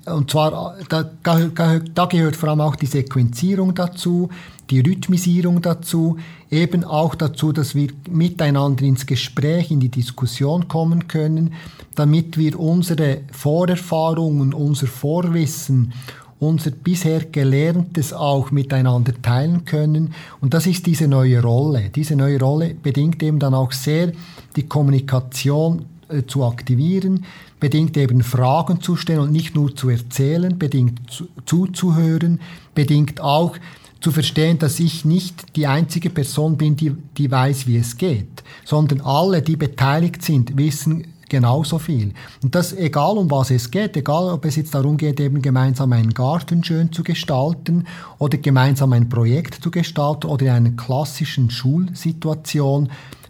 und 0.06 0.30
zwar, 0.30 0.76
da, 0.88 1.10
da 1.22 2.06
gehört 2.06 2.36
vor 2.36 2.50
allem 2.50 2.60
auch 2.60 2.76
die 2.76 2.86
Sequenzierung 2.86 3.74
dazu, 3.74 4.28
die 4.70 4.80
Rhythmisierung 4.80 5.62
dazu, 5.62 6.18
eben 6.50 6.84
auch 6.84 7.14
dazu, 7.14 7.52
dass 7.52 7.74
wir 7.74 7.88
miteinander 8.10 8.84
ins 8.84 9.06
Gespräch, 9.06 9.70
in 9.70 9.80
die 9.80 9.88
Diskussion 9.88 10.68
kommen 10.68 11.08
können, 11.08 11.54
damit 11.94 12.36
wir 12.36 12.58
unsere 12.60 13.22
Vorerfahrungen, 13.32 14.52
unser 14.52 14.86
Vorwissen 14.86 15.92
unser 16.40 16.70
bisher 16.70 17.24
Gelerntes 17.24 18.12
auch 18.12 18.50
miteinander 18.50 19.12
teilen 19.20 19.64
können. 19.64 20.14
Und 20.40 20.54
das 20.54 20.66
ist 20.66 20.86
diese 20.86 21.08
neue 21.08 21.42
Rolle. 21.42 21.90
Diese 21.94 22.14
neue 22.14 22.38
Rolle 22.38 22.74
bedingt 22.74 23.22
eben 23.22 23.38
dann 23.38 23.54
auch 23.54 23.72
sehr 23.72 24.12
die 24.56 24.64
Kommunikation 24.64 25.86
äh, 26.08 26.22
zu 26.26 26.44
aktivieren, 26.44 27.24
bedingt 27.60 27.96
eben 27.96 28.22
Fragen 28.22 28.80
zu 28.80 28.96
stellen 28.96 29.20
und 29.20 29.32
nicht 29.32 29.54
nur 29.54 29.74
zu 29.74 29.88
erzählen, 29.88 30.56
bedingt 30.58 31.10
zu, 31.10 31.28
zuzuhören, 31.44 32.40
bedingt 32.74 33.20
auch 33.20 33.56
zu 34.00 34.12
verstehen, 34.12 34.58
dass 34.58 34.78
ich 34.78 35.04
nicht 35.04 35.56
die 35.56 35.66
einzige 35.66 36.10
Person 36.10 36.56
bin, 36.56 36.76
die, 36.76 36.92
die 37.16 37.30
weiß, 37.30 37.66
wie 37.66 37.78
es 37.78 37.96
geht, 37.96 38.44
sondern 38.64 39.00
alle, 39.00 39.42
die 39.42 39.56
beteiligt 39.56 40.22
sind, 40.22 40.56
wissen 40.56 41.08
genauso 41.28 41.78
viel. 41.78 42.12
Und 42.42 42.54
das 42.54 42.72
egal 42.72 43.16
um 43.16 43.30
was 43.30 43.50
es 43.50 43.70
geht, 43.70 43.96
egal 43.96 44.32
ob 44.32 44.44
es 44.44 44.56
jetzt 44.56 44.74
darum 44.74 44.96
geht, 44.96 45.20
eben 45.20 45.42
gemeinsam 45.42 45.92
einen 45.92 46.14
Garten 46.14 46.64
schön 46.64 46.92
zu 46.92 47.02
gestalten 47.02 47.86
oder 48.18 48.38
gemeinsam 48.38 48.92
ein 48.92 49.08
Projekt 49.08 49.62
zu 49.62 49.70
gestalten 49.70 50.26
oder 50.26 50.46
in 50.46 50.52
einer 50.52 50.70
klassischen 50.70 51.50
Schulsituation, 51.50 52.88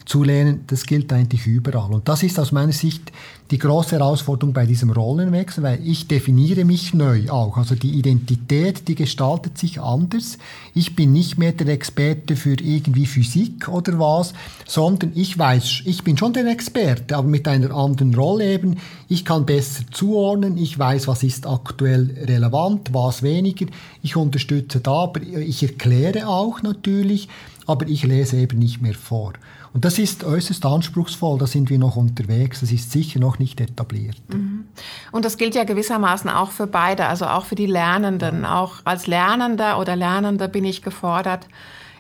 zu 0.09 0.25
lernen, 0.25 0.65
das 0.67 0.87
gilt 0.87 1.13
eigentlich 1.13 1.47
überall. 1.47 1.93
Und 1.93 2.09
das 2.09 2.23
ist 2.23 2.41
aus 2.41 2.51
meiner 2.51 2.73
Sicht 2.73 3.13
die 3.51 3.59
große 3.59 3.93
Herausforderung 3.93 4.53
bei 4.53 4.67
diesem 4.67 4.91
Rollenwechsel, 4.91 5.63
weil 5.63 5.81
ich 5.83 6.07
definiere 6.07 6.65
mich 6.65 6.93
neu 6.93 7.31
auch. 7.31 7.57
Also 7.57 7.75
die 7.75 7.93
Identität, 7.93 8.89
die 8.89 8.95
gestaltet 8.95 9.57
sich 9.57 9.81
anders. 9.81 10.37
Ich 10.75 10.95
bin 10.95 11.13
nicht 11.13 11.39
mehr 11.39 11.53
der 11.53 11.69
Experte 11.69 12.37
für 12.37 12.55
irgendwie 12.61 13.07
Physik 13.07 13.69
oder 13.69 13.99
was, 13.99 14.35
sondern 14.67 15.13
ich 15.15 15.39
weiß, 15.39 15.83
ich 15.87 16.05
bin 16.05 16.19
schon 16.19 16.35
der 16.35 16.47
Experte, 16.47 17.17
aber 17.17 17.29
mit 17.29 17.49
einer 17.49 17.75
anderen 17.75 18.15
Rolle 18.15 18.53
eben. 18.53 18.77
Ich 19.09 19.25
kann 19.25 19.47
besser 19.47 19.85
zuordnen, 19.91 20.59
ich 20.59 20.79
weiß, 20.79 21.09
was 21.09 21.23
ist 21.23 21.47
aktuell 21.47 22.15
relevant, 22.27 22.93
was 22.93 23.23
weniger. 23.23 23.67
Ich 24.03 24.17
unterstütze 24.17 24.81
da, 24.81 25.05
aber 25.05 25.23
ich 25.23 25.63
erkläre 25.63 26.29
auch 26.29 26.63
natürlich, 26.63 27.29
aber 27.67 27.89
ich 27.89 28.05
lese 28.05 28.37
eben 28.37 28.59
nicht 28.59 28.83
mehr 28.83 28.95
vor. 28.95 29.33
Und 29.75 29.85
das 29.85 29.99
ist 29.99 30.25
äußerst 30.25 30.65
anspruchsvoll, 30.65 31.39
da 31.39 31.47
sind 31.47 31.71
wir 31.71 31.79
noch 31.79 31.97
unterwegs, 31.97 32.61
das 32.61 32.73
ist 32.73 32.91
sicher 32.91 33.21
noch 33.21 33.38
nicht 33.39 33.61
etabliert. 33.61 34.17
Mhm. 34.29 34.67
Und 35.13 35.25
das 35.25 35.37
gilt 35.37 35.55
ja 35.55 35.65
gewissermaßen 35.65 36.31
auch 36.31 36.51
für 36.51 36.67
beide, 36.67 37.07
also 37.07 37.27
auch 37.27 37.45
für 37.45 37.55
die 37.55 37.67
Lernenden. 37.67 38.45
Auch 38.45 38.77
als 38.85 39.07
Lernender 39.07 39.79
oder 39.79 39.97
Lernender 39.97 40.49
bin 40.49 40.65
ich 40.65 40.83
gefordert, 40.83 41.47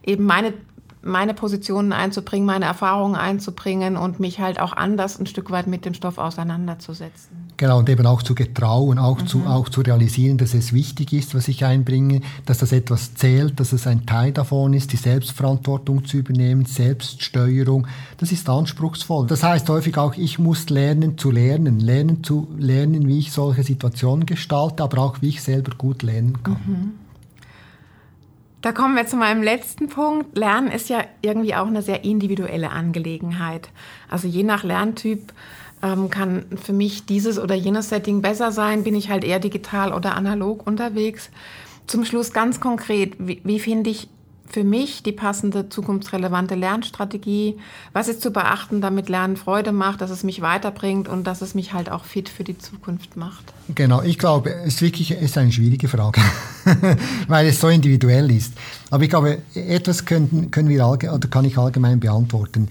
eben 0.05 0.24
meine 0.24 0.55
meine 1.03 1.35
Positionen 1.35 1.93
einzubringen, 1.93 2.47
meine 2.47 2.65
Erfahrungen 2.65 3.15
einzubringen 3.15 3.97
und 3.97 4.21
mich 4.21 4.41
halt 4.41 4.61
auch 4.61 4.73
anders 4.73 5.19
ein 5.19 5.27
Stück 5.27 5.51
weit 5.51 5.67
mit 5.67 5.85
dem 5.85 5.95
Stoff 5.95 6.19
auseinanderzusetzen. 6.19 7.49
Genau, 7.57 7.79
und 7.79 7.89
eben 7.89 8.07
auch 8.07 8.23
zu 8.23 8.35
getrauen, 8.35 8.99
auch, 8.99 9.21
mhm. 9.21 9.27
zu, 9.27 9.47
auch 9.47 9.69
zu 9.69 9.81
realisieren, 9.81 10.39
dass 10.39 10.55
es 10.55 10.73
wichtig 10.73 11.13
ist, 11.13 11.35
was 11.35 11.49
ich 11.49 11.65
einbringe, 11.65 12.21
dass 12.47 12.59
das 12.59 12.73
etwas 12.73 13.15
zählt, 13.15 13.59
dass 13.59 13.73
es 13.73 13.87
ein 13.87 14.07
Teil 14.07 14.33
davon 14.33 14.73
ist, 14.75 14.93
die 14.93 14.97
Selbstverantwortung 14.97 16.05
zu 16.05 16.19
übernehmen, 16.19 16.67
Selbststeuerung. 16.67 17.87
Das 18.19 18.31
ist 18.31 18.49
anspruchsvoll. 18.49 19.27
Das 19.27 19.43
heißt 19.43 19.69
häufig 19.69 19.97
auch, 19.99 20.15
ich 20.15 20.39
muss 20.39 20.71
lernen 20.71 21.19
zu 21.19 21.31
lernen, 21.31 21.81
lernen 21.81 22.23
zu 22.23 22.49
lernen, 22.57 23.09
wie 23.09 23.19
ich 23.19 23.33
solche 23.33 23.65
Situationen 23.65 24.27
gestalte, 24.27 24.85
aber 24.85 24.99
auch 24.99 25.21
wie 25.21 25.29
ich 25.29 25.43
selber 25.43 25.73
gut 25.77 26.03
lernen 26.03 26.43
kann. 26.43 26.57
Mhm. 26.67 27.08
Da 28.61 28.73
kommen 28.73 28.97
wir 28.97 29.07
zu 29.07 29.16
meinem 29.16 29.42
letzten 29.42 29.88
Punkt. 29.88 30.37
Lernen 30.37 30.68
ist 30.68 30.88
ja 30.88 31.05
irgendwie 31.23 31.55
auch 31.55 31.66
eine 31.66 31.83
sehr 31.83 32.05
individuelle 32.05 32.71
Angelegenheit. 32.71 33.71
Also 34.09 34.27
je 34.27 34.42
nach 34.42 34.64
Lerntyp 34.64 35.33
ähm, 35.83 36.11
kann 36.11 36.47
für 36.61 36.73
mich 36.73 37.07
dieses 37.07 37.38
oder 37.38 37.55
jenes 37.55 37.88
Setting 37.88 38.21
besser 38.21 38.51
sein. 38.51 38.83
Bin 38.83 38.97
ich 38.97 39.11
halt 39.11 39.23
eher 39.23 39.38
digital 39.38 39.92
oder 39.92 40.16
analog 40.16 40.66
unterwegs. 40.66 41.31
Zum 41.87 42.05
Schluss 42.05 42.33
ganz 42.33 42.61
konkret, 42.61 43.14
wie, 43.18 43.40
wie 43.44 43.61
finde 43.61 43.90
ich 43.90 44.09
für 44.51 44.65
mich 44.65 45.03
die 45.03 45.13
passende 45.13 45.69
zukunftsrelevante 45.69 46.55
Lernstrategie? 46.55 47.59
Was 47.93 48.09
ist 48.09 48.23
zu 48.23 48.31
beachten, 48.31 48.81
damit 48.81 49.09
Lernen 49.09 49.37
Freude 49.37 49.73
macht, 49.73 50.01
dass 50.01 50.11
es 50.11 50.25
mich 50.25 50.41
weiterbringt 50.41 51.09
und 51.09 51.25
dass 51.25 51.43
es 51.43 51.55
mich 51.55 51.73
halt 51.73 51.91
auch 51.91 52.05
fit 52.05 52.29
für 52.29 52.45
die 52.45 52.59
Zukunft 52.59 53.17
macht? 53.17 53.53
Genau, 53.75 54.03
ich 54.03 54.19
glaube, 54.19 54.55
es 54.55 54.75
ist 54.75 54.83
wirklich 54.83 55.11
ist 55.11 55.37
eine 55.37 55.53
schwierige 55.53 55.89
Frage, 55.89 56.21
weil 57.29 57.47
es 57.47 57.61
so 57.61 57.69
individuell 57.69 58.31
ist. 58.31 58.55
Aber 58.91 59.03
ich 59.03 59.11
glaube, 59.11 59.39
etwas 59.55 60.05
können, 60.05 60.51
können 60.51 60.69
wir 60.69 60.87
oder 60.89 61.29
kann 61.29 61.45
ich 61.45 61.59
allgemein 61.59 62.01
beantworten. 62.01 62.69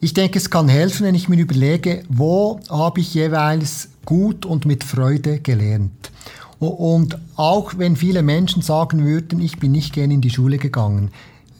Ich 0.00 0.12
denke, 0.12 0.38
es 0.38 0.50
kann 0.50 0.68
helfen, 0.68 1.06
wenn 1.06 1.14
ich 1.14 1.30
mir 1.30 1.40
überlege, 1.40 2.02
wo 2.10 2.60
habe 2.68 3.00
ich 3.00 3.14
jeweils 3.14 3.88
gut 4.04 4.44
und 4.44 4.66
mit 4.66 4.84
Freude 4.84 5.40
gelernt. 5.40 6.10
Und 6.58 7.18
auch 7.36 7.78
wenn 7.78 7.96
viele 7.96 8.22
Menschen 8.22 8.62
sagen 8.62 9.04
würden, 9.04 9.40
ich 9.40 9.58
bin 9.58 9.72
nicht 9.72 9.92
gerne 9.92 10.14
in 10.14 10.20
die 10.20 10.30
Schule 10.30 10.58
gegangen, 10.58 11.10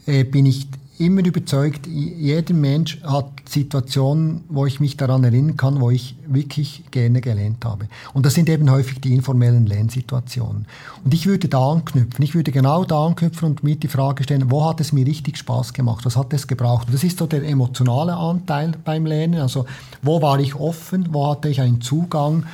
äh, 0.05 0.23
bin 0.23 0.45
ich 0.45 0.67
immer 0.97 1.25
überzeugt, 1.25 1.87
jeder 1.87 2.53
Mensch 2.53 3.01
hat 3.03 3.29
Situationen, 3.47 4.43
wo 4.47 4.65
ich 4.65 4.79
mich 4.79 4.95
daran 4.95 5.23
erinnern 5.23 5.57
kann, 5.57 5.81
wo 5.81 5.89
ich 5.89 6.15
wirklich 6.27 6.83
gerne 6.91 7.21
gelernt 7.21 7.65
habe. 7.65 7.87
Und 8.13 8.25
das 8.25 8.33
sind 8.33 8.49
eben 8.49 8.69
häufig 8.71 9.01
die 9.01 9.13
informellen 9.13 9.65
Lernsituationen. 9.65 10.65
Und 11.03 11.13
ich 11.13 11.25
würde 11.25 11.49
da 11.49 11.71
anknüpfen, 11.71 12.23
ich 12.23 12.33
würde 12.33 12.51
genau 12.51 12.85
da 12.85 13.05
anknüpfen 13.05 13.49
und 13.49 13.63
mir 13.63 13.75
die 13.75 13.87
Frage 13.87 14.23
stellen, 14.23 14.49
wo 14.51 14.65
hat 14.65 14.79
es 14.79 14.93
mir 14.93 15.05
richtig 15.05 15.37
Spaß 15.37 15.73
gemacht, 15.73 16.05
was 16.05 16.15
hat 16.15 16.33
es 16.33 16.47
gebraucht? 16.47 16.87
Das 16.91 17.03
ist 17.03 17.17
so 17.17 17.27
der 17.27 17.43
emotionale 17.43 18.15
Anteil 18.15 18.71
beim 18.83 19.05
Lernen, 19.05 19.41
also 19.41 19.65
wo 20.01 20.21
war 20.21 20.39
ich 20.39 20.55
offen, 20.55 21.09
wo 21.11 21.27
hatte 21.27 21.49
ich 21.49 21.59
einen 21.59 21.81
Zugang, 21.81 22.45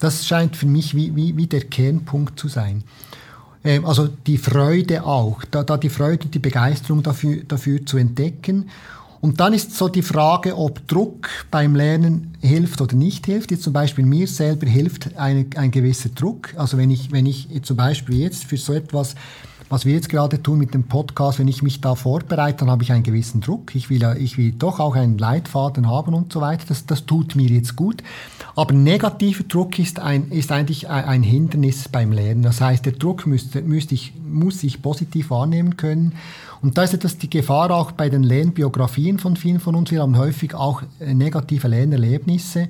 das 0.00 0.26
scheint 0.26 0.56
für 0.56 0.66
mich 0.66 0.94
wie, 0.94 1.14
wie, 1.14 1.36
wie 1.36 1.46
der 1.46 1.62
Kernpunkt 1.62 2.38
zu 2.38 2.48
sein. 2.48 2.84
Ähm, 3.64 3.84
also 3.84 4.08
die 4.08 4.38
Freude 4.38 5.04
auch, 5.04 5.44
da, 5.50 5.62
da 5.62 5.76
die 5.76 5.88
Freude 5.88 6.24
und 6.24 6.34
die 6.34 6.38
Begeisterung 6.38 7.02
dafür, 7.02 7.42
dafür 7.48 7.84
zu 7.84 7.96
entdecken. 7.96 8.70
Und 9.20 9.40
dann 9.40 9.54
ist 9.54 9.74
so 9.74 9.88
die 9.88 10.02
Frage, 10.02 10.54
ob 10.58 10.86
Druck 10.86 11.30
beim 11.50 11.74
Lernen 11.74 12.36
hilft 12.42 12.82
oder 12.82 12.94
nicht 12.94 13.24
hilft. 13.24 13.50
Jetzt 13.50 13.62
zum 13.62 13.72
Beispiel 13.72 14.04
mir 14.04 14.28
selber 14.28 14.66
hilft 14.66 15.16
eine, 15.16 15.46
ein 15.56 15.70
gewisser 15.70 16.10
Druck. 16.10 16.52
Also 16.58 16.76
wenn 16.76 16.90
ich, 16.90 17.10
wenn 17.10 17.24
ich 17.24 17.48
zum 17.62 17.78
Beispiel 17.78 18.18
jetzt 18.18 18.44
für 18.44 18.58
so 18.58 18.74
etwas 18.74 19.14
was 19.74 19.84
wir 19.84 19.94
jetzt 19.94 20.08
gerade 20.08 20.40
tun 20.40 20.60
mit 20.60 20.72
dem 20.72 20.84
Podcast, 20.84 21.40
wenn 21.40 21.48
ich 21.48 21.60
mich 21.60 21.80
da 21.80 21.96
vorbereite, 21.96 22.58
dann 22.58 22.70
habe 22.70 22.84
ich 22.84 22.92
einen 22.92 23.02
gewissen 23.02 23.40
Druck. 23.40 23.74
Ich 23.74 23.90
will, 23.90 24.04
ich 24.20 24.38
will 24.38 24.52
doch 24.52 24.78
auch 24.78 24.94
einen 24.94 25.18
Leitfaden 25.18 25.88
haben 25.88 26.14
und 26.14 26.32
so 26.32 26.40
weiter. 26.40 26.64
Das, 26.68 26.86
das 26.86 27.06
tut 27.06 27.34
mir 27.34 27.48
jetzt 27.48 27.74
gut. 27.74 28.00
Aber 28.54 28.72
negativer 28.72 29.42
Druck 29.42 29.80
ist, 29.80 29.98
ein, 29.98 30.30
ist 30.30 30.52
eigentlich 30.52 30.88
ein 30.88 31.24
Hindernis 31.24 31.88
beim 31.88 32.12
Lernen. 32.12 32.42
Das 32.42 32.60
heißt, 32.60 32.86
der 32.86 32.92
Druck 32.92 33.26
müsste, 33.26 33.62
müsste 33.62 33.94
ich, 33.94 34.12
muss 34.24 34.62
ich 34.62 34.80
positiv 34.80 35.30
wahrnehmen 35.30 35.76
können. 35.76 36.12
Und 36.62 36.78
da 36.78 36.84
ist 36.84 36.94
etwas 36.94 37.18
die 37.18 37.28
Gefahr 37.28 37.72
auch 37.72 37.90
bei 37.90 38.08
den 38.08 38.22
Lernbiografien 38.22 39.18
von 39.18 39.34
vielen 39.34 39.58
von 39.58 39.74
uns. 39.74 39.90
Wir 39.90 40.02
haben 40.02 40.16
häufig 40.16 40.54
auch 40.54 40.82
negative 41.00 41.66
Lernerlebnisse. 41.66 42.68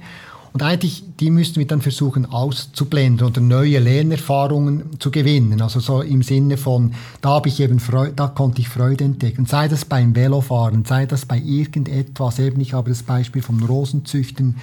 Und 0.55 0.62
eigentlich, 0.62 1.03
die 1.19 1.33
müssten 1.33 1.57
wir 1.57 1.67
dann 1.67 1.83
versuchen 1.83 2.27
auszublenden 2.27 3.27
oder 3.27 3.40
neue 3.40 3.81
Lernerfahrungen 3.81 5.01
zu 5.01 5.11
gewinnen. 5.11 5.61
Also 5.61 5.81
so 5.81 6.01
im 6.01 6.23
Sinne 6.23 6.57
von, 6.57 6.95
da 7.21 7.31
habe 7.31 7.49
ich 7.49 7.59
eben 7.59 7.81
Freude, 7.81 8.12
da 8.12 8.29
konnte 8.29 8.61
ich 8.61 8.69
Freude 8.69 9.03
entdecken. 9.03 9.47
Sei 9.47 9.67
das 9.67 9.85
beim 9.85 10.14
Velofahren, 10.14 10.85
sei 10.85 11.07
das 11.07 11.27
bei 11.27 11.38
irgendetwas. 11.38 12.38
Eben, 12.38 12.61
ich 12.61 12.73
habe 12.73 12.90
das 12.90 13.03
Beispiel 13.03 13.43
vom 13.43 13.64
Rosenzüchten 13.64 14.55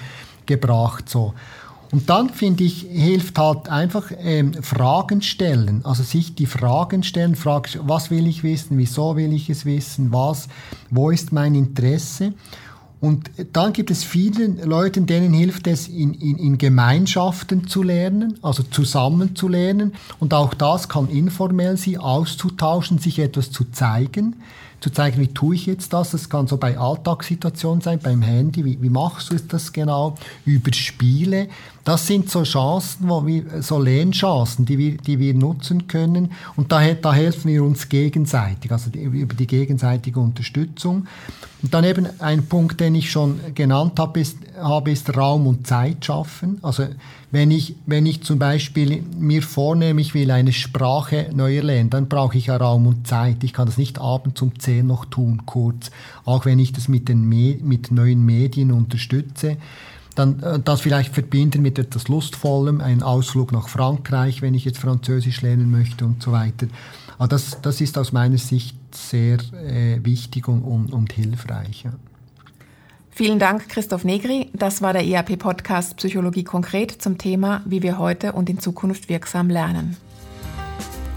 gebracht, 0.45 1.09
so. 1.09 1.33
Und 1.91 2.09
dann 2.09 2.29
finde 2.29 2.63
ich, 2.63 2.87
hilft 2.89 3.37
halt 3.37 3.67
einfach 3.67 4.13
ähm, 4.17 4.53
Fragen 4.63 5.21
stellen, 5.21 5.81
also 5.83 6.03
sich 6.03 6.35
die 6.35 6.45
Fragen 6.45 7.03
stellen, 7.03 7.35
frag, 7.35 7.67
was 7.85 8.09
will 8.09 8.27
ich 8.27 8.43
wissen, 8.43 8.77
wieso 8.77 9.17
will 9.17 9.33
ich 9.33 9.49
es 9.49 9.65
wissen, 9.65 10.13
was, 10.13 10.47
wo 10.89 11.09
ist 11.09 11.33
mein 11.33 11.53
Interesse 11.53 12.31
und 13.01 13.31
dann 13.53 13.73
gibt 13.73 13.89
es 13.89 14.03
vielen 14.03 14.63
Leuten, 14.63 15.07
denen 15.07 15.33
hilft 15.33 15.65
es, 15.65 15.87
in, 15.87 16.13
in, 16.13 16.37
in 16.37 16.57
Gemeinschaften 16.59 17.67
zu 17.67 17.81
lernen, 17.81 18.37
also 18.43 18.61
zusammen 18.61 19.35
zu 19.35 19.47
lernen. 19.47 19.93
Und 20.19 20.35
auch 20.35 20.53
das 20.53 20.87
kann 20.87 21.09
informell 21.09 21.77
sein, 21.77 21.97
auszutauschen, 21.97 22.99
sich 22.99 23.17
etwas 23.17 23.51
zu 23.51 23.65
zeigen 23.71 24.35
zu 24.81 24.89
zeigen, 24.89 25.21
wie 25.21 25.27
tue 25.27 25.55
ich 25.55 25.67
jetzt 25.67 25.93
das. 25.93 26.09
Das 26.11 26.29
kann 26.29 26.47
so 26.47 26.57
bei 26.57 26.77
Alltagssituationen 26.77 27.81
sein, 27.81 27.99
beim 27.99 28.23
Handy, 28.23 28.65
wie, 28.65 28.81
wie 28.81 28.89
machst 28.89 29.31
du 29.31 29.37
das 29.37 29.71
genau, 29.71 30.15
über 30.43 30.73
Spiele. 30.73 31.47
Das 31.83 32.07
sind 32.07 32.29
so 32.29 32.43
Chancen, 32.43 33.07
wo 33.07 33.25
wir, 33.25 33.61
so 33.61 33.79
Lernchancen, 33.79 34.65
die 34.65 34.77
wir, 34.79 34.97
die 34.97 35.19
wir 35.19 35.35
nutzen 35.35 35.87
können. 35.87 36.31
Und 36.55 36.71
da, 36.71 36.93
da 36.95 37.13
helfen 37.13 37.51
wir 37.51 37.63
uns 37.63 37.89
gegenseitig, 37.89 38.71
also 38.71 38.89
die, 38.89 39.03
über 39.03 39.35
die 39.35 39.47
gegenseitige 39.47 40.19
Unterstützung. 40.19 41.07
Und 41.61 41.73
dann 41.73 41.83
eben 41.83 42.07
ein 42.19 42.47
Punkt, 42.47 42.79
den 42.79 42.95
ich 42.95 43.11
schon 43.11 43.39
genannt 43.53 43.99
habe, 43.99 44.19
ist, 44.19 44.37
habe, 44.59 44.91
ist 44.91 45.15
Raum 45.15 45.45
und 45.45 45.67
Zeit 45.67 46.03
schaffen. 46.03 46.57
Also 46.63 46.87
wenn 47.31 47.49
ich, 47.49 47.75
wenn 47.85 48.05
ich 48.05 48.23
zum 48.23 48.39
Beispiel 48.39 49.03
mir 49.17 49.41
vornehme, 49.41 50.01
ich 50.01 50.13
will 50.13 50.31
eine 50.31 50.51
Sprache 50.51 51.29
neu 51.33 51.55
erlernen, 51.55 51.89
dann 51.89 52.09
brauche 52.09 52.37
ich 52.37 52.47
ja 52.47 52.57
Raum 52.57 52.87
und 52.87 53.07
Zeit. 53.07 53.43
Ich 53.43 53.53
kann 53.53 53.65
das 53.65 53.77
nicht 53.77 53.99
abends 53.99 54.41
um 54.41 54.59
10 54.59 54.85
noch 54.85 55.05
tun, 55.05 55.43
kurz. 55.45 55.91
Auch 56.25 56.45
wenn 56.45 56.59
ich 56.59 56.73
das 56.73 56.89
mit, 56.89 57.07
den 57.07 57.23
Me 57.23 57.57
mit 57.61 57.89
neuen 57.89 58.25
Medien 58.25 58.71
unterstütze. 58.71 59.57
dann 60.15 60.43
äh, 60.43 60.59
das 60.59 60.81
vielleicht 60.81 61.13
verbinden 61.13 61.61
mit 61.61 61.79
etwas 61.79 62.09
Lustvollem, 62.09 62.81
einen 62.81 63.01
Ausflug 63.01 63.53
nach 63.53 63.69
Frankreich, 63.69 64.41
wenn 64.41 64.53
ich 64.53 64.65
jetzt 64.65 64.79
Französisch 64.79 65.41
lernen 65.41 65.71
möchte 65.71 66.05
und 66.05 66.21
so 66.21 66.33
weiter. 66.33 66.67
Aber 67.17 67.29
das, 67.29 67.61
das 67.61 67.79
ist 67.79 67.97
aus 67.97 68.11
meiner 68.11 68.37
Sicht 68.37 68.75
sehr 68.93 69.37
äh, 69.53 70.03
wichtig 70.03 70.49
und, 70.49 70.63
und, 70.63 70.91
und 70.91 71.13
hilfreich. 71.13 71.83
Ja. 71.83 71.93
Vielen 73.13 73.39
Dank, 73.39 73.67
Christoph 73.69 74.03
Negri. 74.03 74.49
Das 74.53 74.81
war 74.81 74.93
der 74.93 75.05
ERP-Podcast 75.05 75.97
Psychologie 75.97 76.43
konkret 76.43 76.91
zum 76.91 77.17
Thema, 77.17 77.61
wie 77.65 77.83
wir 77.83 77.97
heute 77.97 78.31
und 78.31 78.49
in 78.49 78.59
Zukunft 78.59 79.09
wirksam 79.09 79.49
lernen. 79.49 79.97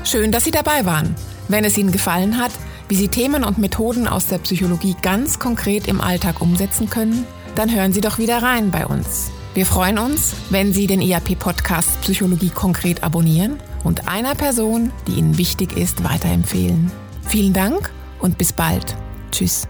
Schön, 0.05 0.33
dass 0.33 0.45
Sie 0.45 0.51
dabei 0.51 0.85
waren. 0.85 1.15
Wenn 1.49 1.65
es 1.65 1.79
Ihnen 1.79 1.93
gefallen 1.93 2.39
hat, 2.39 2.51
wie 2.89 2.97
Sie 2.97 3.09
Themen 3.09 3.45
und 3.45 3.59
Methoden 3.59 4.07
aus 4.07 4.27
der 4.27 4.39
Psychologie 4.39 4.97
ganz 5.01 5.39
konkret 5.39 5.89
im 5.89 6.01
Alltag 6.01 6.43
umsetzen 6.43 6.91
können, 6.91 7.27
dann 7.55 7.75
hören 7.75 7.93
Sie 7.93 8.01
doch 8.01 8.19
wieder 8.19 8.43
rein 8.43 8.71
bei 8.71 8.87
uns. 8.87 9.31
Wir 9.55 9.65
freuen 9.65 9.99
uns, 9.99 10.35
wenn 10.51 10.73
Sie 10.73 10.89
den 10.89 11.01
ERP-Podcast 11.01 12.01
Psychologie 12.01 12.51
konkret 12.51 13.05
abonnieren 13.05 13.59
und 13.85 14.09
einer 14.09 14.35
Person, 14.35 14.91
die 15.07 15.13
Ihnen 15.13 15.39
wichtig 15.39 15.77
ist, 15.77 16.03
weiterempfehlen. 16.03 16.91
Vielen 17.23 17.53
Dank 17.53 17.93
und 18.19 18.37
bis 18.37 18.53
bald. 18.53 18.97
Tschüss. 19.31 19.69